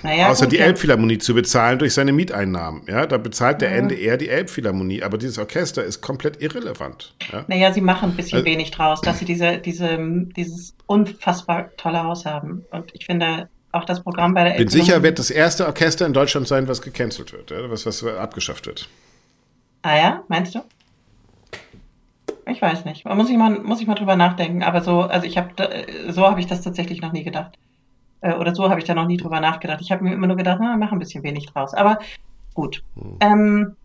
[0.03, 0.67] Naja, Außer gut, die ja.
[0.67, 2.83] Elbphilharmonie zu bezahlen durch seine Mieteinnahmen.
[2.87, 3.77] Ja, da bezahlt der ja.
[3.77, 7.15] NDR die Elbphilharmonie, aber dieses Orchester ist komplett irrelevant.
[7.33, 7.45] Ja?
[7.49, 9.99] Naja, sie machen ein bisschen also, wenig draus, dass sie diese, diese,
[10.37, 12.65] dieses unfassbar tolle Haus haben.
[12.71, 16.13] Und ich finde, auch das Programm bei der Bin sicher, wird das erste Orchester in
[16.13, 18.89] Deutschland sein, was gecancelt wird, was, was abgeschafft wird.
[19.83, 20.61] Ah ja, meinst du?
[22.47, 23.05] Ich weiß nicht.
[23.05, 24.63] Muss ich mal, muss ich mal drüber nachdenken.
[24.63, 25.51] Aber so, also ich habe,
[26.09, 27.57] so habe ich das tatsächlich noch nie gedacht.
[28.23, 29.81] Äh, oder so habe ich da noch nie drüber nachgedacht.
[29.83, 31.75] Ich habe mir immer nur gedacht, na, mach ein bisschen wenig draus.
[31.75, 31.99] Aber
[32.55, 32.83] gut.
[32.95, 33.17] Hm.
[33.21, 33.77] Ähm,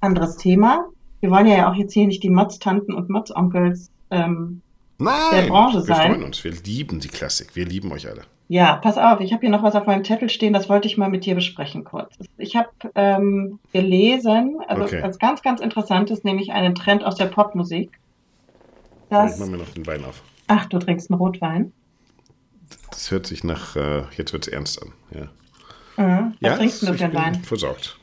[0.00, 0.86] anderes Thema.
[1.20, 4.60] Wir wollen ja auch jetzt hier nicht die Mods-Tanten und Mods-Onkels ähm,
[4.98, 5.96] der Branche sein.
[5.96, 6.44] Wir freuen uns.
[6.44, 7.54] Wir lieben die Klassik.
[7.54, 8.22] Wir lieben euch alle.
[8.48, 10.98] Ja, pass auf, ich habe hier noch was auf meinem Zettel stehen, das wollte ich
[10.98, 12.14] mal mit dir besprechen kurz.
[12.36, 15.02] Ich habe ähm, gelesen, also okay.
[15.02, 17.98] was ganz, ganz interessant ist, nämlich einen Trend aus der Popmusik.
[19.08, 20.22] Das, ich mache mir noch den Wein auf.
[20.46, 21.72] Ach, du trinkst einen Rotwein?
[22.90, 24.92] Das hört sich nach, äh, jetzt wird es ernst an.
[25.10, 25.22] Ja,
[25.96, 26.34] mhm.
[26.40, 27.42] was ja, trinkst du für Wein?
[27.42, 27.98] Versorgt.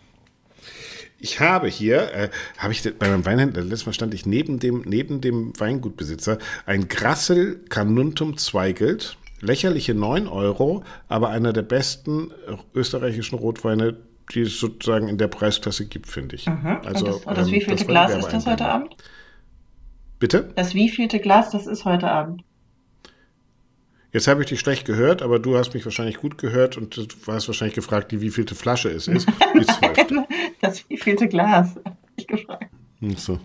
[1.20, 4.82] Ich habe hier, äh, habe ich bei meinem Weinhändler, letztes Mal stand ich neben dem,
[4.86, 12.32] neben dem Weingutbesitzer, ein Grassel Canuntum Zweigelt lächerliche 9 Euro, aber einer der besten
[12.74, 13.98] österreichischen Rotweine,
[14.34, 16.48] die es sozusagen in der Preisklasse gibt, finde ich.
[16.48, 16.80] Mhm.
[16.86, 18.96] Also, und das, und das ähm, wievielte das Glas ist das heute Abend?
[20.20, 20.52] Bitte?
[20.56, 22.44] Das wievielte Glas, das ist heute Abend?
[24.13, 27.06] Jetzt habe ich dich schlecht gehört, aber du hast mich wahrscheinlich gut gehört und du
[27.28, 29.28] hast wahrscheinlich gefragt, die wievielte Flasche es ist.
[29.80, 30.26] Zwölfte.
[30.60, 32.65] das wievielte Glas, habe ich gefragt.
[33.15, 33.39] So.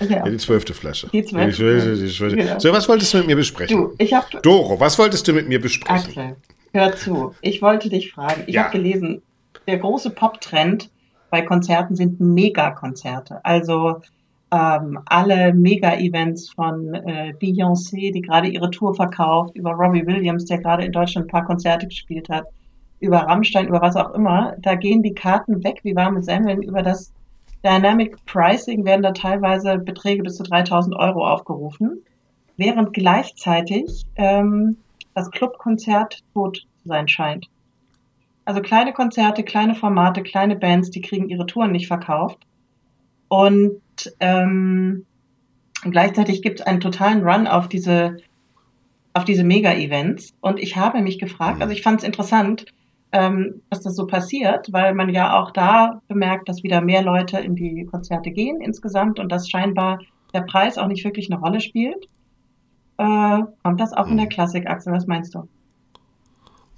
[0.00, 0.28] Ja.
[0.28, 1.08] die zwölfte Flasche.
[1.12, 1.96] Die zwölfte.
[1.96, 2.36] Die zwölfte.
[2.36, 2.58] Genau.
[2.58, 3.76] So, was wolltest du mit mir besprechen?
[3.76, 6.08] Du, ich hab, Doro, was wolltest du mit mir besprechen?
[6.08, 6.36] Axel,
[6.72, 7.34] hör zu.
[7.40, 8.44] Ich wollte dich fragen.
[8.46, 8.64] Ich ja.
[8.64, 9.22] habe gelesen,
[9.66, 10.90] der große Pop-Trend
[11.30, 13.44] bei Konzerten sind Megakonzerte.
[13.44, 14.00] Also
[14.52, 20.58] ähm, alle Mega-Events von äh, Beyoncé, die gerade ihre Tour verkauft, über Robbie Williams, der
[20.58, 22.46] gerade in Deutschland ein paar Konzerte gespielt hat,
[22.98, 26.62] über Rammstein, über was auch immer, da gehen die Karten weg wie warme Semmeln.
[26.62, 27.12] Über das
[27.64, 32.02] Dynamic Pricing werden da teilweise Beträge bis zu 3000 Euro aufgerufen,
[32.56, 34.76] während gleichzeitig ähm,
[35.14, 37.48] das Clubkonzert tot zu sein scheint.
[38.44, 42.38] Also kleine Konzerte, kleine Formate, kleine Bands, die kriegen ihre Touren nicht verkauft.
[43.30, 43.80] Und
[44.18, 45.06] ähm,
[45.82, 48.16] gleichzeitig gibt es einen totalen Run auf diese,
[49.14, 50.34] auf diese Mega-Events.
[50.40, 51.62] Und ich habe mich gefragt, mhm.
[51.62, 52.66] also ich fand es interessant,
[53.12, 57.38] ähm, dass das so passiert, weil man ja auch da bemerkt, dass wieder mehr Leute
[57.38, 60.00] in die Konzerte gehen insgesamt und dass scheinbar
[60.34, 62.08] der Preis auch nicht wirklich eine Rolle spielt.
[62.98, 64.30] Äh, kommt das auch in der mhm.
[64.30, 64.92] Klassik, Axel?
[64.92, 65.48] Was meinst du?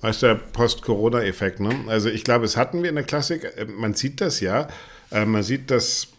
[0.03, 1.71] Weißt du, der Post-Corona-Effekt, ne?
[1.89, 4.69] Also ich glaube, es hatten wir in der Klassik, äh, man sieht das ja,
[5.11, 6.12] äh, man sieht, dass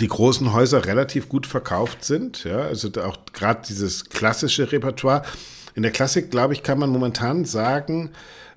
[0.00, 2.44] die großen Häuser relativ gut verkauft sind.
[2.44, 5.22] Ja, also auch gerade dieses klassische Repertoire.
[5.74, 8.10] In der Klassik, glaube ich, kann man momentan sagen,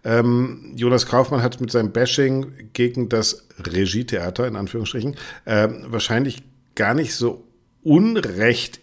[0.03, 6.43] ähm, Jonas Kaufmann hat mit seinem Bashing gegen das Regietheater, in Anführungsstrichen, äh, wahrscheinlich
[6.75, 7.43] gar nicht so
[7.83, 8.79] unrecht,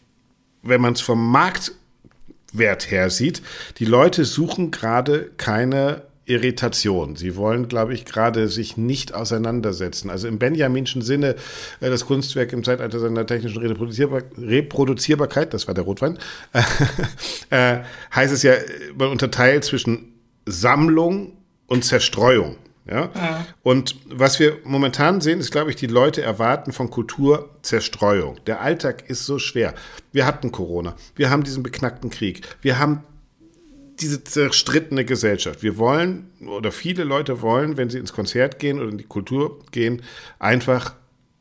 [0.62, 3.42] wenn man es vom Marktwert her sieht.
[3.78, 7.16] Die Leute suchen gerade keine Irritation.
[7.16, 10.10] Sie wollen, glaube ich, gerade sich nicht auseinandersetzen.
[10.10, 11.36] Also im Benjaminschen Sinne
[11.80, 16.18] äh, das Kunstwerk im Zeitalter seiner technischen Reproduzierbar Reproduzierbarkeit, das war der Rotwein,
[17.50, 17.80] äh,
[18.14, 18.54] heißt es ja,
[18.96, 20.14] man unterteilt zwischen
[20.46, 22.56] Sammlung und Zerstreuung.
[22.86, 23.10] Ja?
[23.14, 23.46] ja?
[23.62, 28.36] Und was wir momentan sehen, ist, glaube ich, die Leute erwarten von Kultur Zerstreuung.
[28.46, 29.74] Der Alltag ist so schwer.
[30.12, 33.02] Wir hatten Corona, wir haben diesen beknackten Krieg, wir haben
[34.00, 35.62] diese zerstrittene Gesellschaft.
[35.62, 39.60] Wir wollen, oder viele Leute wollen, wenn sie ins Konzert gehen oder in die Kultur
[39.70, 40.02] gehen,
[40.38, 40.94] einfach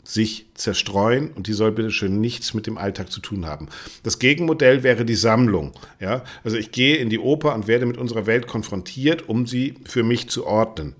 [0.03, 3.69] sich zerstreuen und die soll bitte schön nichts mit dem Alltag zu tun haben.
[4.03, 5.71] Das Gegenmodell wäre die Sammlung.
[5.99, 6.23] Ja?
[6.43, 10.03] Also ich gehe in die Oper und werde mit unserer Welt konfrontiert, um sie für
[10.03, 10.95] mich zu ordnen.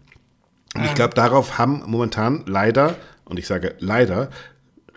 [0.73, 4.29] Und ich glaube, darauf haben momentan leider, und ich sage leider,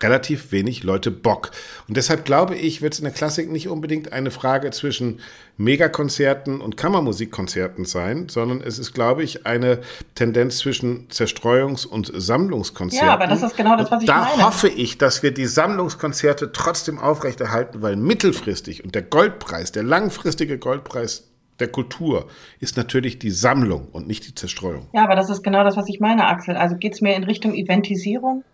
[0.01, 1.51] relativ wenig Leute Bock.
[1.89, 5.21] Und deshalb glaube ich, wird es in der Klassik nicht unbedingt eine Frage zwischen
[5.57, 9.81] Megakonzerten und Kammermusikkonzerten sein, sondern es ist, glaube ich, eine
[10.15, 13.09] Tendenz zwischen Zerstreuungs- und Sammlungskonzerten.
[13.09, 14.37] Ja, aber das ist genau das, was ich da meine.
[14.37, 19.83] Da hoffe ich, dass wir die Sammlungskonzerte trotzdem aufrechterhalten, weil mittelfristig und der Goldpreis, der
[19.83, 22.27] langfristige Goldpreis der Kultur
[22.61, 24.89] ist natürlich die Sammlung und nicht die Zerstreuung.
[24.93, 26.55] Ja, aber das ist genau das, was ich meine, Axel.
[26.55, 28.45] Also geht es mehr in Richtung Eventisierung?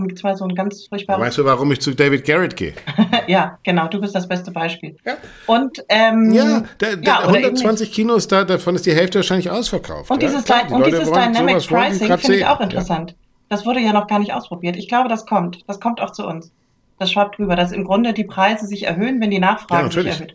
[0.00, 1.20] Um jetzt mal so ein ganz furchtbares.
[1.20, 2.74] Weißt du, warum ich zu David Garrett gehe?
[3.26, 4.96] ja, genau, du bist das beste Beispiel.
[5.04, 5.16] Ja.
[5.46, 10.10] Und ähm, ja, der, der ja, 120 Kinos, da, davon ist die Hälfte wahrscheinlich ausverkauft.
[10.10, 13.14] Und dieses, ja, die und dieses Dynamic Pricing finde ich auch interessant.
[13.48, 14.76] Das wurde ja noch gar nicht ausprobiert.
[14.76, 15.64] Ich glaube, das kommt.
[15.66, 16.52] Das kommt auch zu uns.
[16.98, 20.34] Das schaut drüber, dass im Grunde die Preise sich erhöhen, wenn die Nachfrage sich erhöht.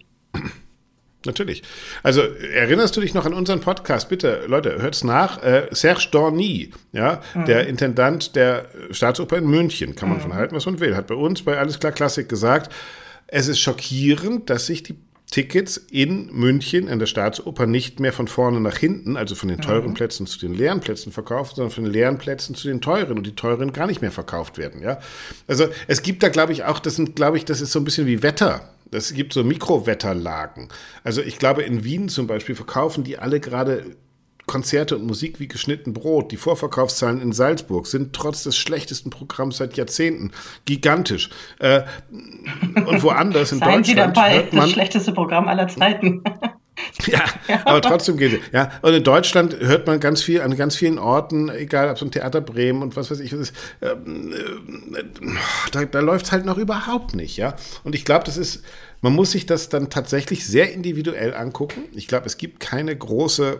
[1.26, 1.64] Natürlich.
[2.04, 4.10] Also erinnerst du dich noch an unseren Podcast?
[4.10, 5.42] Bitte, Leute, hört's nach.
[5.44, 7.46] Äh, Serge Dorny, ja, mhm.
[7.46, 10.24] der Intendant der Staatsoper in München, kann man mhm.
[10.24, 12.74] von halten, was man will, hat bei uns bei Alles klar Klassik gesagt,
[13.28, 14.96] es ist schockierend, dass sich die
[15.32, 19.60] Tickets in München in der Staatsoper nicht mehr von vorne nach hinten, also von den
[19.60, 19.94] teuren mhm.
[19.96, 23.26] Plätzen zu den leeren Plätzen verkauft, sondern von den leeren Plätzen zu den teuren und
[23.26, 24.82] die teuren gar nicht mehr verkauft werden.
[24.82, 25.00] Ja,
[25.48, 27.86] also es gibt da, glaube ich, auch, das sind, glaube ich, das ist so ein
[27.86, 28.70] bisschen wie Wetter.
[28.92, 30.70] Es gibt so Mikrowetterlagen.
[31.04, 33.96] Also ich glaube, in Wien zum Beispiel verkaufen die alle gerade
[34.46, 36.32] Konzerte und Musik wie geschnitten Brot.
[36.32, 40.32] Die Vorverkaufszahlen in Salzburg sind trotz des schlechtesten Programms seit Jahrzehnten
[40.66, 41.30] gigantisch.
[41.60, 46.24] Äh, und woanders in Seien Deutschland Sie dabei, hört man, das schlechteste Programm aller Zeiten.
[47.08, 47.24] Ja,
[47.66, 48.40] aber trotzdem geht es.
[48.52, 52.06] Ja, und in Deutschland hört man ganz viel an ganz vielen Orten, egal ob so
[52.06, 54.34] ein Theater Bremen und was weiß ich, was ist, ähm,
[54.94, 55.04] äh,
[55.72, 57.56] da, da läuft es halt noch überhaupt nicht, ja.
[57.84, 58.64] Und ich glaube, das ist,
[59.02, 61.84] man muss sich das dann tatsächlich sehr individuell angucken.
[61.94, 63.60] Ich glaube, es gibt keine große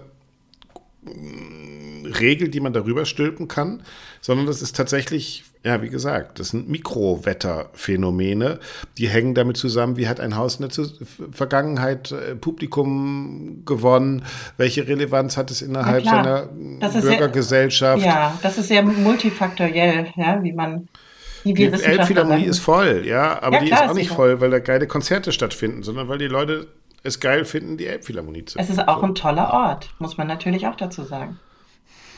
[2.20, 3.84] Regel, die man darüber stülpen kann,
[4.22, 8.60] sondern das ist tatsächlich, ja, wie gesagt, das sind Mikrowetterphänomene,
[8.98, 10.86] die hängen damit zusammen, wie hat ein Haus in der
[11.32, 14.24] Vergangenheit äh, Publikum gewonnen,
[14.58, 18.02] welche Relevanz hat es innerhalb seiner Bürgergesellschaft.
[18.02, 20.88] Sehr, ja, das ist sehr multifaktoriell, ja, wie man
[21.44, 24.50] die, die Elbphilharmonie ist voll, ja, aber ja, die klar, ist auch nicht voll, weil
[24.50, 26.68] da geile Konzerte stattfinden, sondern weil die Leute
[27.06, 30.68] es geil finden, die Elbphilharmonie zu Es ist auch ein toller Ort, muss man natürlich
[30.68, 31.40] auch dazu sagen.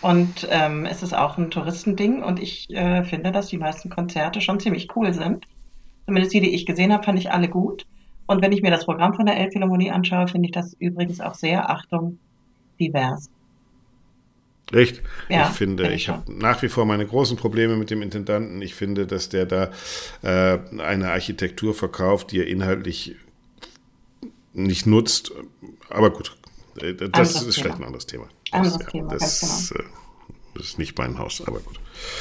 [0.02, 4.42] Und ähm, es ist auch ein Touristending und ich äh, finde, dass die meisten Konzerte
[4.42, 5.46] schon ziemlich cool sind.
[6.06, 7.86] Zumindest die, die ich gesehen habe, fand ich alle gut.
[8.28, 11.34] Und wenn ich mir das Programm von der Elbphilharmonie anschaue, finde ich das übrigens auch
[11.34, 12.20] sehr, Achtung,
[12.80, 13.30] divers.
[14.72, 15.02] Echt?
[15.30, 18.62] Ja, ich finde, ich, ich habe nach wie vor meine großen Probleme mit dem Intendanten.
[18.62, 19.72] Ich finde, dass der da
[20.22, 23.16] äh, eine Architektur verkauft, die er inhaltlich
[24.58, 25.32] nicht nutzt.
[25.90, 26.36] Aber gut,
[26.82, 27.64] äh, das anderes ist Thema.
[27.64, 28.26] vielleicht ein anderes Thema.
[28.52, 29.90] Anderes das, Thema, das, ganz genau.
[30.56, 31.80] Das ist nicht mein Haus, aber gut.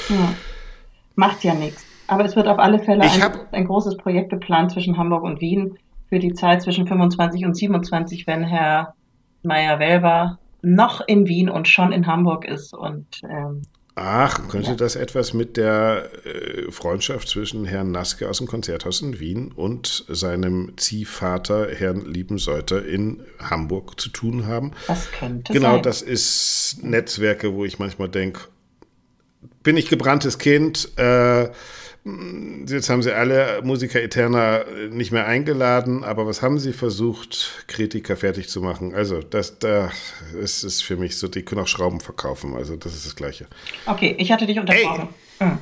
[0.09, 0.35] Ja.
[1.15, 1.85] Macht ja nichts.
[2.07, 3.23] Aber es wird auf alle Fälle ein,
[3.53, 8.27] ein, großes Projekt geplant zwischen Hamburg und Wien für die Zeit zwischen 25 und 27,
[8.27, 8.95] wenn Herr
[9.43, 12.75] Meyer-Welber noch in Wien und schon in Hamburg ist.
[12.75, 13.63] Und, ähm,
[13.99, 14.77] Ach, könnte ja.
[14.77, 20.05] das etwas mit der äh, Freundschaft zwischen Herrn Naske aus dem Konzerthaus in Wien und
[20.09, 24.73] seinem Ziehvater, Herrn Liebenseuter in Hamburg zu tun haben?
[24.87, 25.83] Das könnte Genau, sein.
[25.83, 28.43] das ist Netzwerke, wo ich manchmal denke,
[29.63, 31.49] bin ich gebranntes Kind, äh,
[32.69, 38.17] Jetzt haben sie alle Musiker Eterna nicht mehr eingeladen, aber was haben sie versucht, Kritiker
[38.17, 38.95] fertig zu machen?
[38.95, 39.91] Also, das da
[40.41, 42.55] ist es für mich so, die können auch Schrauben verkaufen.
[42.55, 43.47] Also, das ist das Gleiche.
[43.87, 45.09] Okay, ich hatte dich unterbrochen.
[45.39, 45.59] Hm.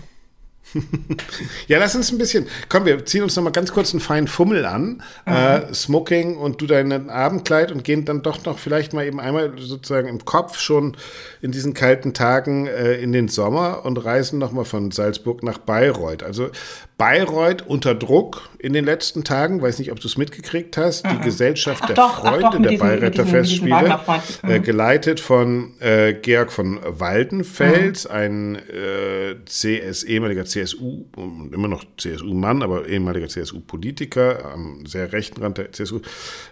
[1.68, 2.46] Ja, lass uns ein bisschen.
[2.68, 5.02] Komm, wir ziehen uns noch mal ganz kurz einen feinen Fummel an.
[5.26, 5.32] Mhm.
[5.32, 9.52] Äh, Smoking und du dein Abendkleid und gehen dann doch noch vielleicht mal eben einmal
[9.58, 10.96] sozusagen im Kopf schon
[11.40, 15.58] in diesen kalten Tagen äh, in den Sommer und reisen noch mal von Salzburg nach
[15.58, 16.22] Bayreuth.
[16.22, 16.50] Also
[16.96, 21.10] Bayreuth unter Druck in den letzten Tagen, weiß nicht, ob du es mitgekriegt hast, mhm.
[21.10, 24.00] die Gesellschaft ach der doch, Freunde doch, der diesen, Bayreuther Festspiele,
[24.44, 24.62] äh, mhm.
[24.62, 28.14] geleitet von äh, Georg von Waldenfels, mhm.
[28.14, 35.58] ein äh, CS, ehemaliger CSU, immer noch CSU-Mann, aber ehemaliger CSU-Politiker, am sehr rechten Rand
[35.58, 36.00] der CSU,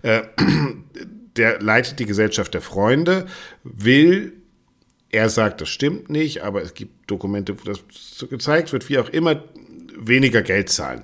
[0.03, 0.23] äh,
[1.37, 3.27] der leitet die Gesellschaft der Freunde,
[3.63, 4.33] will
[5.13, 8.99] er sagt, das stimmt nicht, aber es gibt Dokumente, wo das so gezeigt wird, wie
[8.99, 9.45] auch immer,
[9.97, 11.03] weniger Geld zahlen.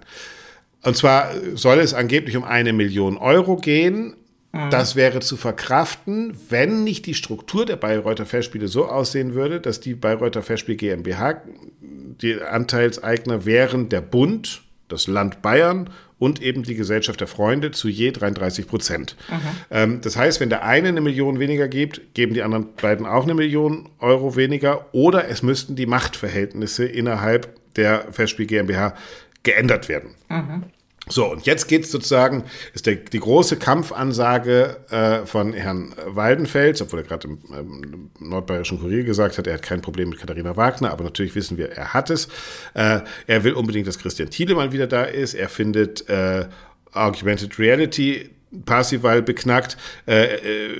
[0.83, 4.15] Und zwar soll es angeblich um eine Million Euro gehen.
[4.53, 4.71] Mhm.
[4.71, 9.81] Das wäre zu verkraften, wenn nicht die Struktur der Bayreuther Festspiele so aussehen würde, dass
[9.81, 11.43] die Bayreuther Festspiel GmbH,
[11.81, 17.89] die Anteilseigner wären der Bund, das Land Bayern und eben die Gesellschaft der Freunde zu
[17.89, 19.17] je 33 Prozent.
[19.31, 19.37] Mhm.
[19.71, 23.25] Ähm, das heißt, wenn der eine eine Million weniger gibt, geben die anderen beiden auch
[23.25, 28.95] eine Million Euro weniger oder es müssten die Machtverhältnisse innerhalb der Festspiel GmbH
[29.43, 30.15] geändert werden.
[30.29, 30.65] Mhm.
[31.11, 36.83] So, und jetzt geht es sozusagen, ist der, die große Kampfansage äh, von Herrn Waldenfels,
[36.83, 40.57] obwohl er gerade im ähm, Nordbayerischen Kurier gesagt hat, er hat kein Problem mit Katharina
[40.57, 42.29] Wagner, aber natürlich wissen wir, er hat es.
[42.75, 45.33] Äh, er will unbedingt, dass Christian Thiele mal wieder da ist.
[45.33, 46.47] Er findet äh,
[46.93, 48.31] Augmented Reality
[48.67, 49.77] Parsival beknackt.
[50.07, 50.79] Äh, äh,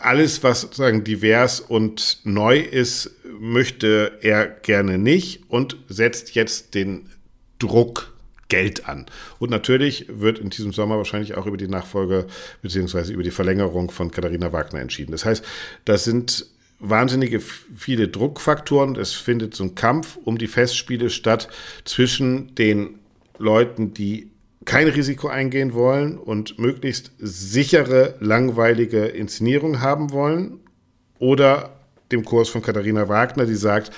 [0.00, 7.08] alles, was sozusagen divers und neu ist, möchte er gerne nicht und setzt jetzt den
[7.58, 8.12] Druck
[8.48, 9.06] Geld an.
[9.38, 12.26] Und natürlich wird in diesem Sommer wahrscheinlich auch über die Nachfolge
[12.60, 15.12] beziehungsweise über die Verlängerung von Katharina Wagner entschieden.
[15.12, 15.44] Das heißt,
[15.84, 16.46] das sind
[16.80, 18.96] wahnsinnige viele Druckfaktoren.
[18.96, 21.48] Es findet so ein Kampf um die Festspiele statt
[21.84, 22.98] zwischen den
[23.38, 24.30] Leuten, die
[24.66, 30.60] kein Risiko eingehen wollen und möglichst sichere, langweilige Inszenierung haben wollen
[31.18, 31.79] oder
[32.12, 33.92] dem Kurs von Katharina Wagner, die sagt,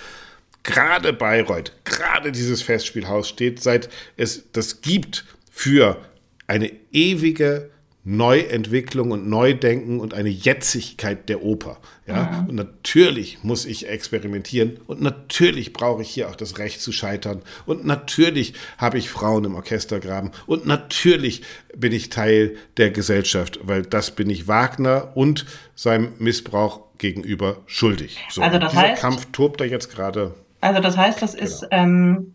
[0.62, 5.98] gerade Bayreuth, gerade dieses Festspielhaus steht, seit es das gibt für
[6.46, 7.70] eine ewige
[8.04, 11.78] Neuentwicklung und Neudenken und eine Jetzigkeit der Oper.
[12.06, 12.42] Ja?
[12.42, 12.48] Mhm.
[12.48, 17.42] Und natürlich muss ich experimentieren und natürlich brauche ich hier auch das Recht zu scheitern
[17.64, 21.42] und natürlich habe ich Frauen im Orchestergraben und natürlich
[21.76, 28.18] bin ich Teil der Gesellschaft, weil das bin ich Wagner und seinem Missbrauch gegenüber schuldig.
[28.30, 30.34] So, also das dieser heißt, Kampf tobt da jetzt gerade.
[30.60, 31.44] Also das heißt, das genau.
[31.44, 32.34] ist, ähm,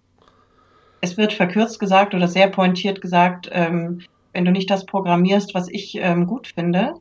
[1.02, 4.02] es wird verkürzt gesagt oder sehr pointiert gesagt, ähm,
[4.34, 6.96] wenn du nicht das programmierst, was ich ähm, gut finde,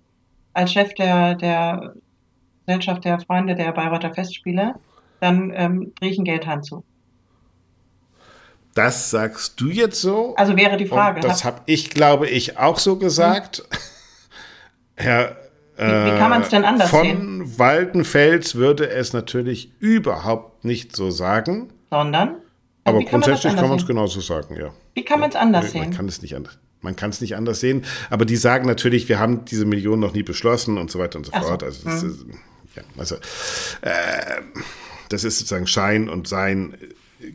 [0.52, 1.94] als Chef der, der
[2.66, 4.74] Gesellschaft der Freunde der Bayreuther Festspiele,
[5.20, 6.84] dann ähm, drehe ich einen Geldhahn zu.
[8.74, 10.34] Das sagst du jetzt so?
[10.36, 11.16] Also wäre die Frage.
[11.16, 13.58] Und das habe ich, glaube ich, auch so gesagt.
[13.58, 13.78] Hm.
[14.96, 15.36] Herr
[15.78, 17.18] wie, wie kann man es denn anders von sehen?
[17.18, 21.70] Von Waldenfels würde es natürlich überhaupt nicht so sagen.
[21.90, 22.36] Sondern?
[22.84, 24.70] Aber grundsätzlich kann man es genauso sagen, ja.
[24.94, 25.82] Wie kann man es anders sehen?
[25.82, 26.58] Man kann es nicht anders.
[26.86, 30.14] Man kann es nicht anders sehen, aber die sagen natürlich, wir haben diese Millionen noch
[30.14, 31.60] nie beschlossen und so weiter und so Ach fort.
[31.60, 31.66] So.
[31.66, 32.10] Also, das hm.
[32.10, 32.26] ist,
[32.76, 33.16] ja, also
[33.82, 34.40] äh,
[35.08, 36.76] das ist sozusagen Schein und Sein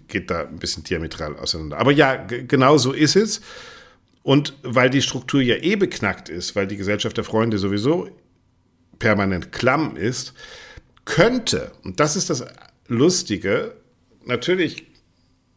[0.07, 1.77] geht da ein bisschen diametral auseinander.
[1.79, 3.41] Aber ja, genau so ist es.
[4.23, 8.07] und weil die Struktur ja eh beknackt ist, weil die Gesellschaft der Freunde sowieso
[8.99, 10.33] permanent klamm ist,
[11.03, 12.45] könnte, und das ist das
[12.87, 13.75] Lustige,
[14.25, 14.85] natürlich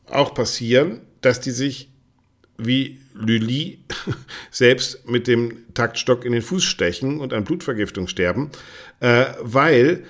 [0.07, 1.91] auch passieren, dass die sich
[2.57, 3.79] wie Lully
[4.51, 8.51] selbst mit dem Taktstock in den Fuß stechen und an Blutvergiftung sterben,
[9.01, 10.05] äh, weil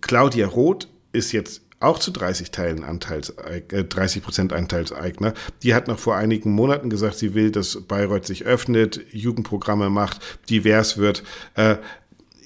[0.00, 5.34] Claudia Roth ist jetzt auch zu 30 Teilen Anteils, äh, 30 Prozent Anteilseigner.
[5.62, 10.20] Die hat noch vor einigen Monaten gesagt, sie will, dass Bayreuth sich öffnet, Jugendprogramme macht,
[10.48, 11.22] divers wird.
[11.54, 11.76] Äh,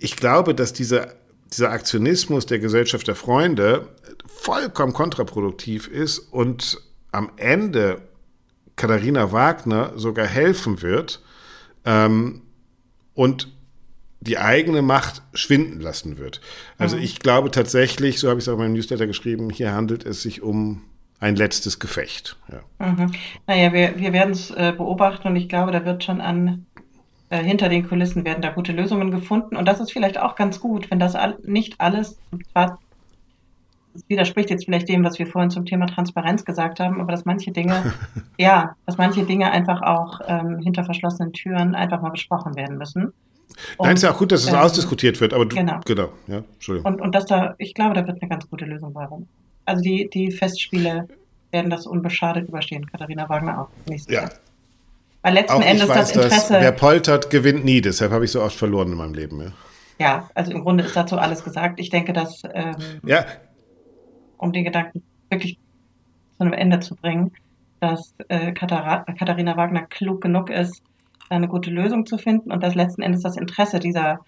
[0.01, 1.15] ich glaube, dass dieser,
[1.53, 3.89] dieser Aktionismus der Gesellschaft der Freunde
[4.27, 8.03] vollkommen kontraproduktiv ist und am Ende
[8.79, 11.23] Katharina Wagner sogar helfen wird
[11.85, 12.43] ähm,
[13.15, 13.53] und
[14.21, 16.41] die eigene Macht schwinden lassen wird.
[16.79, 17.03] Also mhm.
[17.03, 20.23] ich glaube tatsächlich, so habe ich es auch in meinem Newsletter geschrieben, hier handelt es
[20.23, 20.83] sich um
[21.21, 22.37] ein letztes Gefecht.
[22.51, 22.87] Ja.
[22.87, 23.13] Mhm.
[23.47, 26.67] Naja, wir, wir werden es äh, beobachten und ich glaube, da wird schon an
[27.31, 29.57] äh, hinter den Kulissen werden da gute Lösungen gefunden.
[29.57, 32.19] Und das ist vielleicht auch ganz gut, wenn das all, nicht alles,
[33.99, 37.25] das widerspricht jetzt vielleicht dem, was wir vorhin zum Thema Transparenz gesagt haben, aber dass
[37.25, 37.95] manche Dinge,
[38.39, 43.13] ja, dass manche Dinge einfach auch ähm, hinter verschlossenen Türen einfach mal besprochen werden müssen.
[43.77, 45.81] Und, Nein, ist ja auch gut, dass es ähm, ausdiskutiert wird, aber du, genau.
[45.85, 46.93] genau, ja, Entschuldigung.
[46.93, 49.27] Und, und dass da, ich glaube, da wird eine ganz gute Lösung bei rum.
[49.65, 51.09] Also die, die Festspiele
[51.51, 54.23] werden das unbeschadet überstehen, Katharina Wagner auch nächstes ja.
[54.23, 54.31] Jahr.
[55.23, 56.53] Weil letzten auch Endes weiß, das Interesse.
[56.53, 59.41] Dass, wer poltert, gewinnt nie, deshalb habe ich so oft verloren in meinem Leben.
[59.41, 59.53] Ja.
[59.99, 61.81] ja, also im Grunde ist dazu alles gesagt.
[61.81, 63.25] Ich denke, dass ähm, ja.
[64.39, 65.59] Um den Gedanken wirklich
[66.37, 67.33] zu einem Ende zu bringen,
[67.81, 70.83] dass äh, Katharina Wagner klug genug ist,
[71.29, 74.21] eine gute Lösung zu finden und dass letzten Endes das Interesse dieser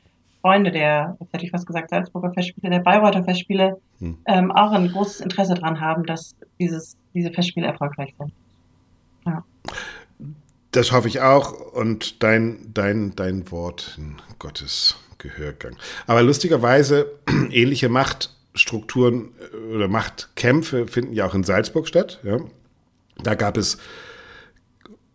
[0.42, 4.18] Freunde der, jetzt hätte ich was gesagt, Salzburger Festspiele, der Bayreuther Festspiele, hm.
[4.26, 8.32] ähm, auch ein großes Interesse daran haben, dass dieses, diese Festspiele erfolgreich sind.
[9.26, 9.44] Ja.
[10.72, 15.76] Das hoffe ich auch und dein, dein, dein Wort in Gottes Gehörgang.
[16.06, 17.10] Aber lustigerweise
[17.50, 17.88] ähnliche
[18.52, 22.20] Machtstrukturen äh, oder Machtkämpfe finden ja auch in Salzburg statt.
[22.22, 22.38] Ja.
[23.22, 23.78] Da gab es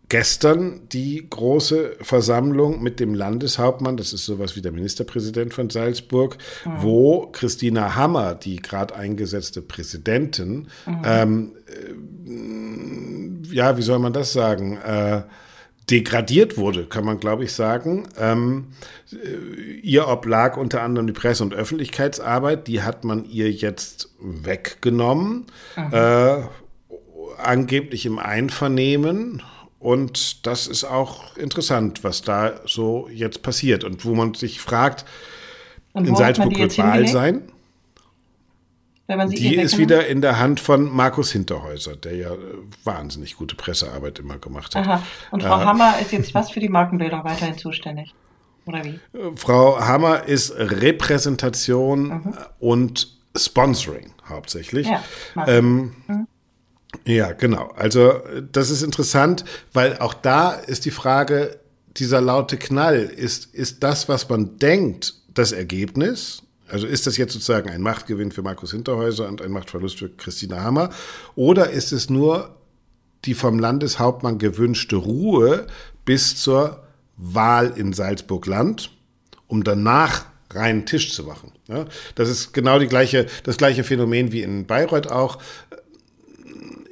[0.08, 6.38] gestern die große Versammlung mit dem Landeshauptmann, das ist sowas wie der Ministerpräsident von Salzburg,
[6.64, 6.70] mhm.
[6.78, 11.02] wo Christina Hammer, die gerade eingesetzte Präsidentin, mhm.
[11.04, 15.22] ähm, äh, ja, wie soll man das sagen, äh,
[15.90, 18.08] degradiert wurde, kann man glaube ich sagen.
[18.18, 18.68] Ähm,
[19.12, 25.46] äh, ihr oblag unter anderem die Presse- und Öffentlichkeitsarbeit, die hat man ihr jetzt weggenommen,
[25.76, 25.92] mhm.
[25.92, 26.42] äh,
[27.38, 29.42] angeblich im Einvernehmen
[29.78, 35.04] und das ist auch interessant, was da so jetzt passiert und wo man sich fragt,
[35.94, 37.52] in Salzburg wird Wahl sein.
[39.08, 42.30] Die ist wieder in der Hand von Markus Hinterhäuser, der ja
[42.84, 44.86] wahnsinnig gute Pressearbeit immer gemacht hat.
[44.86, 45.02] Aha.
[45.30, 48.14] Und Frau äh, Hammer ist jetzt was für die Markenbildung weiterhin zuständig?
[48.66, 48.98] Oder wie?
[49.36, 52.34] Frau Hammer ist Repräsentation mhm.
[52.58, 54.88] und Sponsoring hauptsächlich.
[54.88, 55.02] Ja,
[55.46, 56.26] ähm, mhm.
[57.04, 57.72] Ja, genau.
[57.76, 58.20] Also
[58.52, 61.60] das ist interessant, weil auch da ist die Frage,
[61.96, 66.42] dieser laute Knall, ist, ist das, was man denkt, das Ergebnis?
[66.68, 70.62] Also ist das jetzt sozusagen ein Machtgewinn für Markus Hinterhäuser und ein Machtverlust für Christina
[70.62, 70.90] Hammer?
[71.34, 72.56] Oder ist es nur
[73.24, 75.66] die vom Landeshauptmann gewünschte Ruhe
[76.04, 76.82] bis zur
[77.16, 78.90] Wahl in Salzburg-Land,
[79.46, 81.52] um danach reinen Tisch zu machen?
[81.68, 85.38] Ja, das ist genau die gleiche, das gleiche Phänomen wie in Bayreuth auch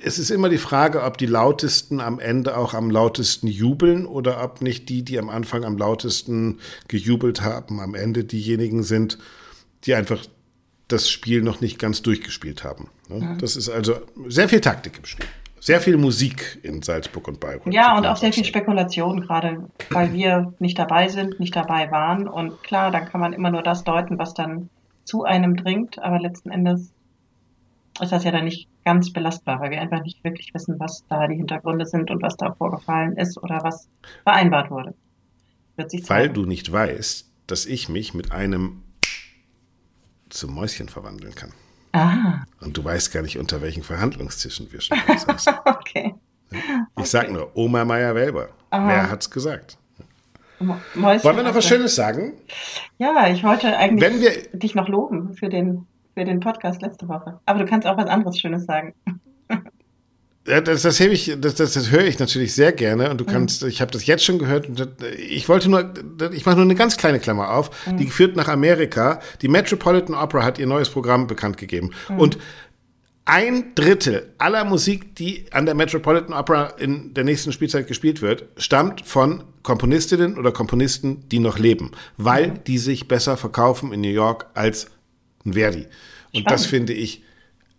[0.07, 4.45] es ist immer die Frage, ob die lautesten am Ende auch am lautesten jubeln oder
[4.45, 9.19] ob nicht die, die am Anfang am lautesten gejubelt haben, am Ende diejenigen sind,
[9.87, 10.25] die einfach
[10.89, 12.91] das Spiel noch nicht ganz durchgespielt haben.
[13.09, 13.37] Ne?
[13.41, 13.97] Das ist also
[14.29, 15.27] sehr viel Taktik im Spiel.
[15.61, 17.73] Sehr viel Musik in Salzburg und Bayreuth.
[17.73, 22.29] Ja, und auch sehr viel Spekulation, gerade weil wir nicht dabei sind, nicht dabei waren.
[22.29, 24.69] Und klar, dann kann man immer nur das deuten, was dann
[25.05, 25.99] zu einem dringt.
[26.01, 26.93] Aber letzten Endes
[27.99, 31.27] ist das ja dann nicht ganz belastbar, weil wir einfach nicht wirklich wissen, was da
[31.29, 33.89] die Hintergründe sind und was da vorgefallen ist oder was
[34.25, 34.95] vereinbart wurde.
[36.09, 38.84] weil du nicht weißt, dass ich mich mit einem
[40.35, 41.53] zum Mäuschen verwandeln kann.
[41.93, 42.45] Ah.
[42.61, 45.55] Und du weißt gar nicht, unter welchen Verhandlungstischen wir schon saßen.
[45.65, 46.15] okay.
[46.51, 46.59] Ich
[46.95, 47.07] okay.
[47.07, 48.49] sag nur, Oma Meier-Welber.
[48.71, 49.79] Wer hat's gesagt?
[50.59, 52.35] Mäuschen Wollen wir noch was Schönes sagen?
[52.99, 57.41] Ja, ich wollte eigentlich wir, dich noch loben für den für den Podcast letzte Woche.
[57.45, 58.95] Aber du kannst auch was anderes Schönes sagen.
[60.47, 63.29] Ja, das, das, ich, das, das, das höre ich natürlich sehr gerne und du mhm.
[63.29, 63.69] kannst, mhm.
[63.69, 64.69] ich habe das jetzt schon gehört.
[64.69, 64.89] Und
[65.19, 65.95] ich wollte nur,
[66.33, 67.97] ich mache nur eine ganz kleine Klammer auf, mhm.
[67.97, 69.21] die führt nach Amerika.
[69.41, 71.93] Die Metropolitan Opera hat ihr neues Programm bekannt gegeben.
[72.11, 72.19] Mhm.
[72.19, 72.39] Und
[73.25, 78.45] ein Drittel aller Musik, die an der Metropolitan Opera in der nächsten Spielzeit gespielt wird,
[78.59, 82.65] stammt von Komponistinnen oder Komponisten, die noch leben, weil mhm.
[82.67, 84.89] die sich besser verkaufen in New York als
[85.47, 85.87] ein Verdi.
[86.35, 86.51] Und Spannend.
[86.51, 87.23] das finde ich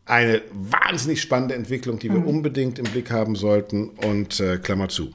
[0.06, 2.28] eine wahnsinnig spannende Entwicklung, die wir mhm.
[2.28, 3.90] unbedingt im Blick haben sollten.
[3.90, 5.12] Und äh, Klammer zu.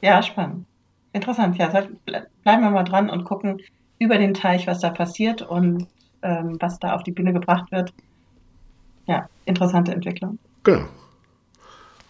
[0.00, 0.66] Ja, spannend.
[1.12, 1.56] Interessant.
[1.56, 3.62] Ja, bleiben wir mal dran und gucken
[3.98, 5.86] über den Teich, was da passiert und
[6.22, 7.92] ähm, was da auf die Bühne gebracht wird
[9.06, 10.38] ja, interessante Entwicklung.
[10.62, 10.86] Genau.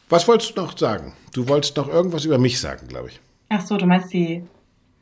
[0.09, 1.15] Was wolltest du noch sagen?
[1.33, 3.21] Du wolltest noch irgendwas über mich sagen, glaube ich.
[3.49, 4.45] Ach so, du meinst die,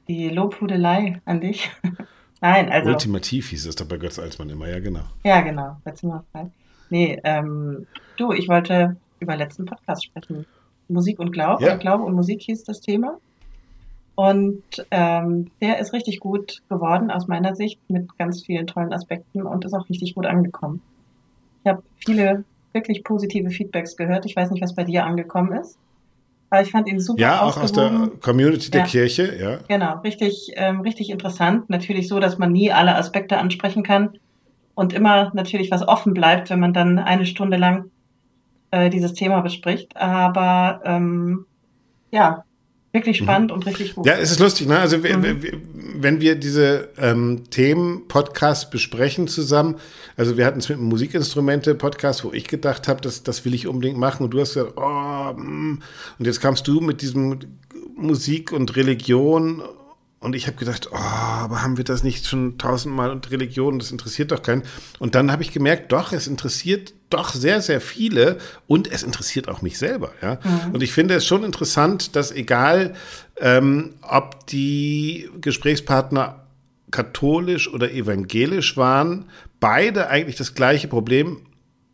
[0.08, 1.70] die Lobhudelei an dich?
[2.40, 2.90] Nein, also.
[2.90, 5.02] Ultimativ hieß es doch bei Götz Alsmann immer, ja, genau.
[5.24, 5.76] Ja, genau.
[5.84, 6.50] Letztes Mal frei.
[6.92, 7.86] Nee, ähm,
[8.18, 10.44] du, ich wollte über letzten Podcast sprechen.
[10.88, 11.64] Musik und Glaube.
[11.64, 11.76] Ja.
[11.76, 13.16] Glaube und Musik hieß das Thema.
[14.14, 19.40] Und ähm, der ist richtig gut geworden aus meiner Sicht mit ganz vielen tollen Aspekten
[19.40, 20.82] und ist auch richtig gut angekommen.
[21.64, 24.26] Ich habe viele wirklich positive Feedbacks gehört.
[24.26, 25.78] Ich weiß nicht, was bei dir angekommen ist.
[26.50, 27.22] Aber ich fand ihn super.
[27.22, 28.86] Ja, auch aus der Community der ja.
[28.86, 29.60] Kirche, ja.
[29.66, 31.70] Genau, richtig, ähm, richtig interessant.
[31.70, 34.18] Natürlich so, dass man nie alle Aspekte ansprechen kann
[34.74, 37.90] und immer natürlich was offen bleibt, wenn man dann eine Stunde lang
[38.70, 39.96] äh, dieses Thema bespricht.
[39.96, 41.46] Aber ähm,
[42.10, 42.44] ja,
[42.92, 43.24] wirklich mhm.
[43.24, 43.56] spannend mhm.
[43.56, 44.06] und richtig gut.
[44.06, 44.78] Ja, es ist lustig, ne?
[44.78, 45.42] Also mhm.
[45.96, 49.76] wenn wir diese ähm, Themen Podcast besprechen zusammen,
[50.16, 53.66] also wir hatten es mit einem Musikinstrumente-Podcast, wo ich gedacht habe, das, das will ich
[53.66, 55.80] unbedingt machen und du hast gesagt, oh, mm.
[56.18, 57.38] und jetzt kamst du mit diesem
[57.96, 59.62] Musik und Religion
[60.22, 63.90] und ich habe gedacht, oh, aber haben wir das nicht schon tausendmal und Religion, das
[63.90, 64.62] interessiert doch keinen.
[65.00, 69.48] Und dann habe ich gemerkt, doch, es interessiert doch sehr, sehr viele und es interessiert
[69.48, 70.12] auch mich selber.
[70.22, 70.38] Ja?
[70.44, 70.74] Mhm.
[70.74, 72.94] Und ich finde es schon interessant, dass egal,
[73.40, 76.46] ähm, ob die Gesprächspartner
[76.92, 79.24] katholisch oder evangelisch waren,
[79.58, 81.38] beide eigentlich das gleiche Problem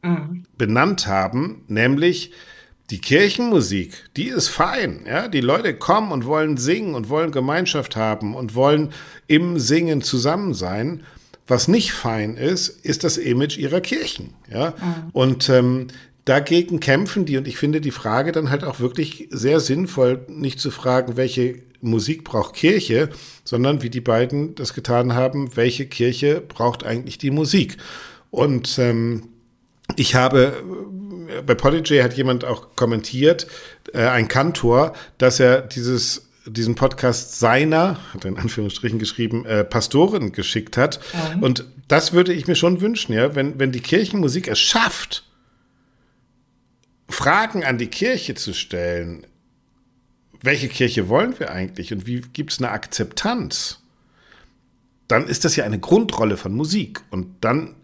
[0.02, 0.44] mhm.
[0.58, 2.32] benannt haben, nämlich
[2.90, 5.04] die Kirchenmusik, die ist fein.
[5.06, 5.28] Ja?
[5.28, 8.92] Die Leute kommen und wollen singen und wollen Gemeinschaft haben und wollen
[9.26, 11.02] im Singen zusammen sein.
[11.46, 14.34] Was nicht fein ist, ist das Image ihrer Kirchen.
[14.50, 14.70] Ja?
[14.70, 15.10] Mhm.
[15.12, 15.88] Und ähm,
[16.24, 17.36] dagegen kämpfen die.
[17.36, 21.56] Und ich finde die Frage dann halt auch wirklich sehr sinnvoll, nicht zu fragen, welche
[21.80, 23.10] Musik braucht Kirche,
[23.44, 27.76] sondern wie die beiden das getan haben, welche Kirche braucht eigentlich die Musik.
[28.30, 29.28] Und ähm,
[29.98, 30.62] ich habe
[31.46, 33.46] bei Podigy hat jemand auch kommentiert,
[33.92, 39.64] äh, ein Kantor, dass er dieses diesen Podcast seiner, hat er in Anführungsstrichen geschrieben, äh,
[39.64, 40.98] Pastoren geschickt hat.
[41.34, 41.42] Mhm.
[41.42, 45.24] Und das würde ich mir schon wünschen, ja, wenn, wenn die Kirchenmusik es schafft,
[47.10, 49.26] Fragen an die Kirche zu stellen,
[50.40, 53.80] welche Kirche wollen wir eigentlich und wie gibt es eine Akzeptanz,
[55.06, 57.02] dann ist das ja eine Grundrolle von Musik.
[57.10, 57.74] Und dann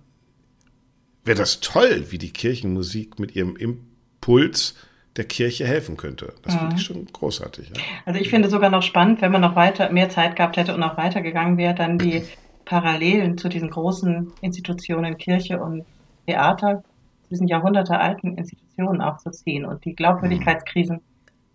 [1.24, 4.74] wäre das toll, wie die Kirchenmusik mit ihrem Impuls
[5.16, 6.34] der Kirche helfen könnte.
[6.42, 6.84] Das finde ich mhm.
[6.84, 7.68] schon großartig.
[7.68, 7.82] Ja.
[8.04, 10.80] Also ich finde sogar noch spannend, wenn man noch weiter mehr Zeit gehabt hätte und
[10.80, 12.24] noch weitergegangen wäre, dann die
[12.64, 15.84] Parallelen zu diesen großen Institutionen Kirche und
[16.26, 16.82] Theater,
[17.30, 21.00] diesen jahrhundertealten Institutionen auch zu ziehen und die Glaubwürdigkeitskrisen,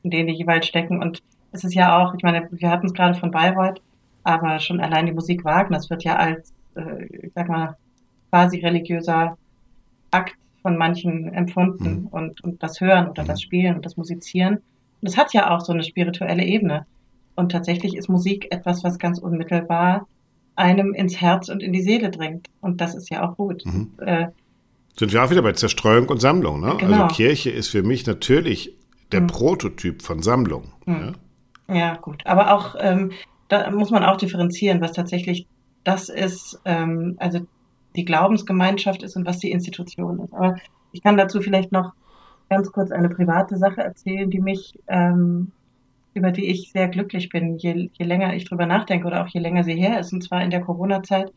[0.04, 1.02] in denen die jeweils stecken.
[1.02, 3.82] Und es ist ja auch, ich meine, wir hatten es gerade von Bayreuth,
[4.24, 7.76] aber schon allein die Musik Wagners wird ja als, äh, ich sag mal,
[8.30, 9.38] quasi religiöser
[10.12, 12.08] Akt von manchen empfunden mhm.
[12.08, 13.28] und, und das Hören oder mhm.
[13.28, 14.56] das Spielen und das Musizieren.
[15.02, 16.86] Und es hat ja auch so eine spirituelle Ebene.
[17.36, 20.08] Und tatsächlich ist Musik etwas, was ganz unmittelbar
[20.56, 22.48] einem ins Herz und in die Seele dringt.
[22.60, 23.66] Und das ist ja auch gut.
[23.66, 23.92] Mhm.
[24.00, 24.28] Äh,
[24.98, 26.60] Sind wir auch wieder bei Zerstreuung und Sammlung.
[26.60, 26.76] Ne?
[26.78, 27.04] Genau.
[27.04, 28.76] Also Kirche ist für mich natürlich
[29.14, 29.28] der mhm.
[29.28, 30.74] Prototyp von Sammlung.
[30.86, 31.16] Mhm.
[31.70, 31.76] Ja?
[31.76, 31.96] ja?
[31.96, 32.26] gut.
[32.26, 33.14] Aber auch, ähm,
[33.48, 35.48] da muss man auch differenzieren, was tatsächlich
[35.86, 37.40] das ist, ähm, also
[37.96, 40.34] die Glaubensgemeinschaft ist und was die Institution ist.
[40.34, 40.58] Aber
[40.92, 41.94] ich kann dazu vielleicht noch
[42.50, 45.52] ganz kurz eine private Sache erzählen, die mich, ähm,
[46.14, 49.40] über die ich sehr glücklich bin, je, je länger ich drüber nachdenke oder auch je
[49.40, 50.14] länger sie her ist.
[50.14, 51.32] Und zwar in der Corona-Zeit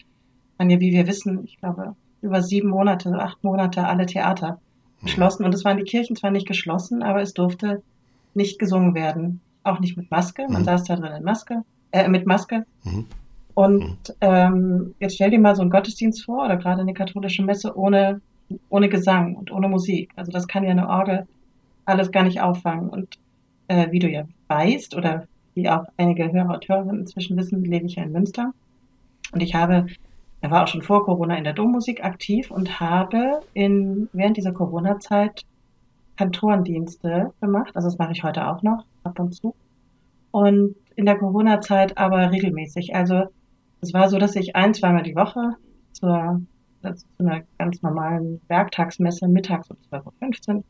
[0.57, 4.61] waren ja, wie wir wissen, ich glaube, über sieben Monate, acht Monate alle Theater
[5.03, 5.45] geschlossen.
[5.45, 7.83] Und es waren die Kirchen zwar nicht geschlossen, aber es durfte
[8.35, 9.41] nicht gesungen werden.
[9.65, 10.47] Auch nicht mit Maske.
[10.49, 10.67] Man mhm.
[10.67, 12.65] saß da drin in Maske, äh, mit Maske.
[12.85, 13.07] Mhm.
[13.55, 14.15] Und mhm.
[14.21, 18.21] ähm, jetzt stell dir mal so einen Gottesdienst vor oder gerade eine katholische Messe ohne,
[18.69, 20.11] ohne Gesang und ohne Musik.
[20.17, 21.27] Also das kann ja eine Orgel
[21.85, 22.89] alles gar nicht auffangen.
[22.89, 23.19] Und
[23.69, 27.87] äh, wie du ja weißt oder wie auch einige Hörer und Hörerinnen inzwischen wissen, lebe
[27.87, 28.53] ich ja in Münster.
[29.33, 29.87] Und ich habe,
[30.41, 34.53] er war auch schon vor Corona in der Dommusik aktiv und habe in, während dieser
[34.53, 35.45] Corona-Zeit
[36.17, 37.75] Kantorendienste gemacht.
[37.75, 39.55] Also das mache ich heute auch noch, ab und zu.
[40.31, 42.95] Und in der Corona-Zeit aber regelmäßig.
[42.95, 43.25] Also
[43.83, 45.57] es war so, dass ich ein, zweimal die Woche
[45.93, 46.41] zur
[46.83, 50.65] zu einer ganz normalen Werktagsmesse mittags um 12.15 Uhr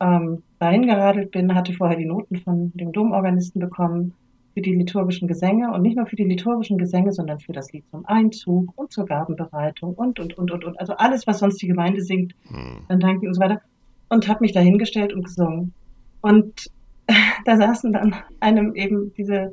[0.00, 4.14] ähm, dahin geradelt bin, hatte vorher die Noten von dem Domorganisten bekommen
[4.54, 7.84] für die liturgischen Gesänge und nicht nur für die liturgischen Gesänge, sondern für das Lied
[7.90, 10.80] zum Einzug und zur Gabenbereitung und, und, und, und, und.
[10.80, 12.84] Also alles, was sonst die Gemeinde singt, hm.
[12.88, 13.60] dann danke und so weiter.
[14.08, 15.72] Und habe mich dahingestellt und gesungen.
[16.20, 16.66] Und
[17.44, 19.52] da saßen dann einem eben diese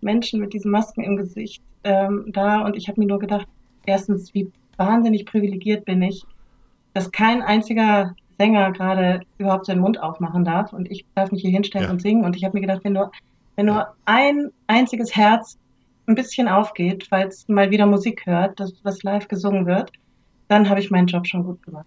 [0.00, 3.46] Menschen mit diesen Masken im Gesicht ähm, da und ich habe mir nur gedacht,
[3.86, 6.24] erstens, wie wahnsinnig privilegiert bin ich,
[6.94, 11.50] dass kein einziger Sänger gerade überhaupt seinen Mund aufmachen darf und ich darf mich hier
[11.50, 11.92] hinstellen ja.
[11.92, 12.24] und singen.
[12.24, 13.12] Und ich habe mir gedacht, wenn nur,
[13.56, 15.58] wenn nur ein einziges Herz
[16.06, 19.92] ein bisschen aufgeht, weil es mal wieder Musik hört, das, was live gesungen wird,
[20.48, 21.86] dann habe ich meinen Job schon gut gemacht.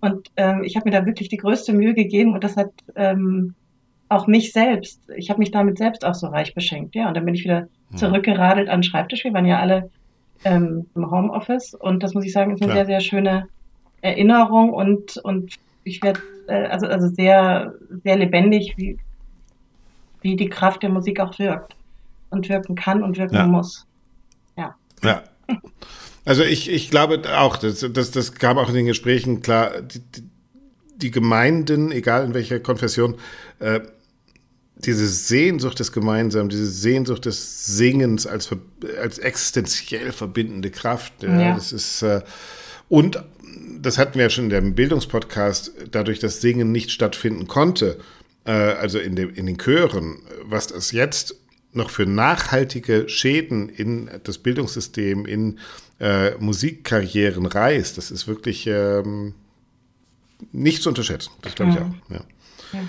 [0.00, 3.54] Und ähm, ich habe mir da wirklich die größte Mühe gegeben und das hat ähm,
[4.08, 7.08] auch mich selbst, ich habe mich damit selbst auch so reich beschenkt, ja.
[7.08, 7.96] Und dann bin ich wieder hm.
[7.96, 9.24] zurückgeradelt an den Schreibtisch.
[9.24, 9.90] Wir waren ja alle
[10.44, 12.86] ähm, im Homeoffice und das muss ich sagen, ist eine Klar.
[12.86, 13.48] sehr, sehr schöne
[14.02, 15.54] Erinnerung und, und
[15.84, 18.98] ich werde äh, also, also sehr, sehr lebendig, wie,
[20.20, 21.74] wie die Kraft der Musik auch wirkt
[22.30, 23.46] und wirken kann und wirken ja.
[23.46, 23.86] muss.
[24.56, 24.74] Ja.
[25.02, 25.22] Ja.
[26.24, 30.00] Also ich, ich glaube auch, das, das, das kam auch in den Gesprächen klar, die,
[30.96, 33.16] die Gemeinden, egal in welcher Konfession,
[33.60, 33.80] äh,
[34.76, 38.50] diese Sehnsucht des Gemeinsamen, diese Sehnsucht des Singens als,
[39.00, 41.54] als existenziell verbindende Kraft, ja, ja.
[41.54, 42.20] das ist äh,
[42.88, 43.22] und
[43.80, 47.98] das hatten wir ja schon in dem Bildungspodcast, dadurch, dass Singen nicht stattfinden konnte,
[48.44, 51.36] äh, also in, dem, in den Chören, was das jetzt
[51.72, 55.58] noch für nachhaltige Schäden in das Bildungssystem, in
[56.00, 59.34] äh, Musikkarrieren reißt, das ist wirklich ähm,
[60.52, 61.30] nicht zu unterschätzen.
[61.42, 62.14] Das glaube ich auch.
[62.14, 62.80] Ja.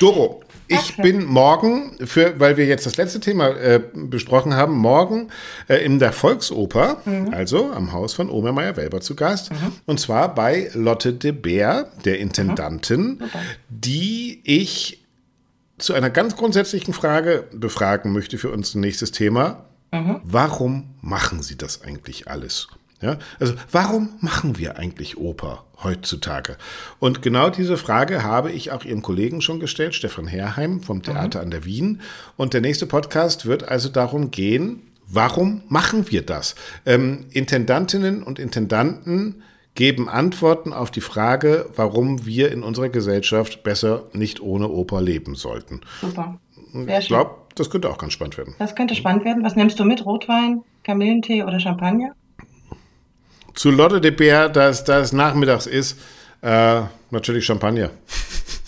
[0.00, 0.42] Doro,
[0.72, 1.02] ich okay.
[1.02, 5.28] bin morgen, für, weil wir jetzt das letzte Thema äh, besprochen haben, morgen
[5.68, 7.32] äh, in der Volksoper, mhm.
[7.32, 9.52] also am Haus von Omer Meyer-Welber zu Gast.
[9.52, 9.72] Mhm.
[9.86, 13.30] Und zwar bei Lotte de Beer, der Intendantin, mhm.
[13.68, 15.04] die ich
[15.78, 19.64] zu einer ganz grundsätzlichen Frage befragen möchte für unser nächstes Thema.
[19.90, 20.20] Mhm.
[20.24, 22.68] Warum machen Sie das eigentlich alles?
[23.02, 26.56] Ja, also warum machen wir eigentlich Oper heutzutage?
[27.00, 31.40] Und genau diese Frage habe ich auch Ihrem Kollegen schon gestellt, Stefan Herrheim vom Theater
[31.40, 31.44] mhm.
[31.44, 32.00] an der Wien.
[32.36, 36.54] Und der nächste Podcast wird also darum gehen, warum machen wir das?
[36.86, 39.42] Ähm, Intendantinnen und Intendanten
[39.74, 45.34] geben Antworten auf die Frage, warum wir in unserer Gesellschaft besser nicht ohne Oper leben
[45.34, 45.80] sollten.
[46.00, 46.38] Super.
[46.72, 48.54] Sehr ich glaube, das könnte auch ganz spannend werden.
[48.58, 49.42] Das könnte spannend werden.
[49.42, 50.04] Was nimmst du mit?
[50.04, 52.14] Rotwein, Kamillentee oder Champagner?
[53.54, 55.98] Zu Lotte de Beer, da es nachmittags ist,
[56.42, 57.90] äh, natürlich Champagner.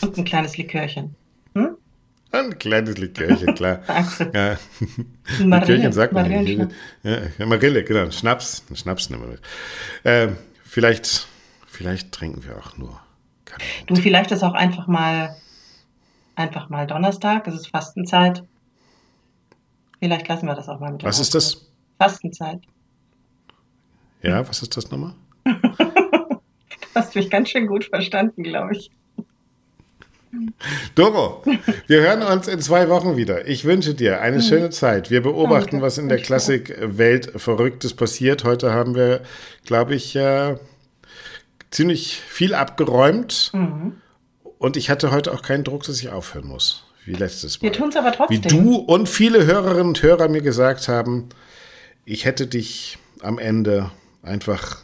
[0.03, 1.15] Und ein kleines Likörchen.
[1.55, 1.77] Hm?
[2.31, 3.81] Ein kleines Likörchen, klar.
[4.35, 4.57] ja.
[5.39, 8.11] Likörchen sagt man ja Marille, genau.
[8.11, 9.41] Schnaps, Schnaps nehmen wir mit.
[10.05, 10.29] Äh,
[10.65, 11.27] vielleicht,
[11.67, 13.01] vielleicht trinken wir auch nur.
[13.87, 15.37] Du, vielleicht ist auch einfach mal,
[16.35, 18.43] einfach mal Donnerstag, es ist Fastenzeit.
[20.01, 21.05] Vielleicht lassen wir das auch mal mit.
[21.05, 21.67] Was ist das?
[21.99, 22.61] Fastenzeit.
[24.25, 25.15] Ja, was ist das nochmal?
[25.45, 26.41] du
[26.95, 28.91] hast mich ganz schön gut verstanden, glaube ich.
[30.95, 31.45] Doro,
[31.87, 33.47] wir hören uns in zwei Wochen wieder.
[33.47, 34.43] Ich wünsche dir eine mhm.
[34.43, 35.11] schöne Zeit.
[35.11, 38.43] Wir beobachten, was in der Klassikwelt Verrücktes passiert.
[38.45, 39.21] Heute haben wir,
[39.65, 40.57] glaube ich, äh,
[41.71, 43.51] ziemlich viel abgeräumt.
[43.53, 44.01] Mhm.
[44.59, 46.85] Und ich hatte heute auch keinen Druck, dass ich aufhören muss.
[47.05, 47.69] Wie letztes Mal.
[47.69, 48.43] Wir tun es aber trotzdem.
[48.43, 51.29] Wie du und viele Hörerinnen und Hörer mir gesagt haben,
[52.07, 53.91] ich hätte dich am Ende
[54.25, 54.79] einfach.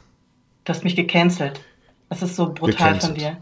[0.64, 1.60] Du hast mich gecancelt.
[2.08, 3.02] Das ist so brutal gecancelt.
[3.02, 3.36] von dir.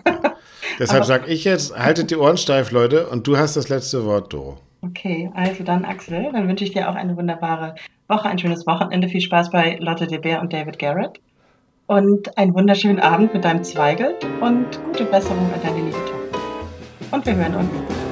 [0.00, 0.34] Ja.
[0.78, 4.32] Deshalb sage ich jetzt, haltet die Ohren steif, Leute, und du hast das letzte Wort,
[4.32, 4.58] Doro.
[4.82, 7.74] Okay, also dann Axel, dann wünsche ich dir auch eine wunderbare
[8.06, 11.20] Woche, ein schönes Wochenende, viel Spaß bei Lotte de Beer und David Garrett
[11.88, 16.38] und einen wunderschönen Abend mit deinem Zweigel und gute Besserung an deine liebe Tochter.
[17.10, 18.07] Und wir hören uns.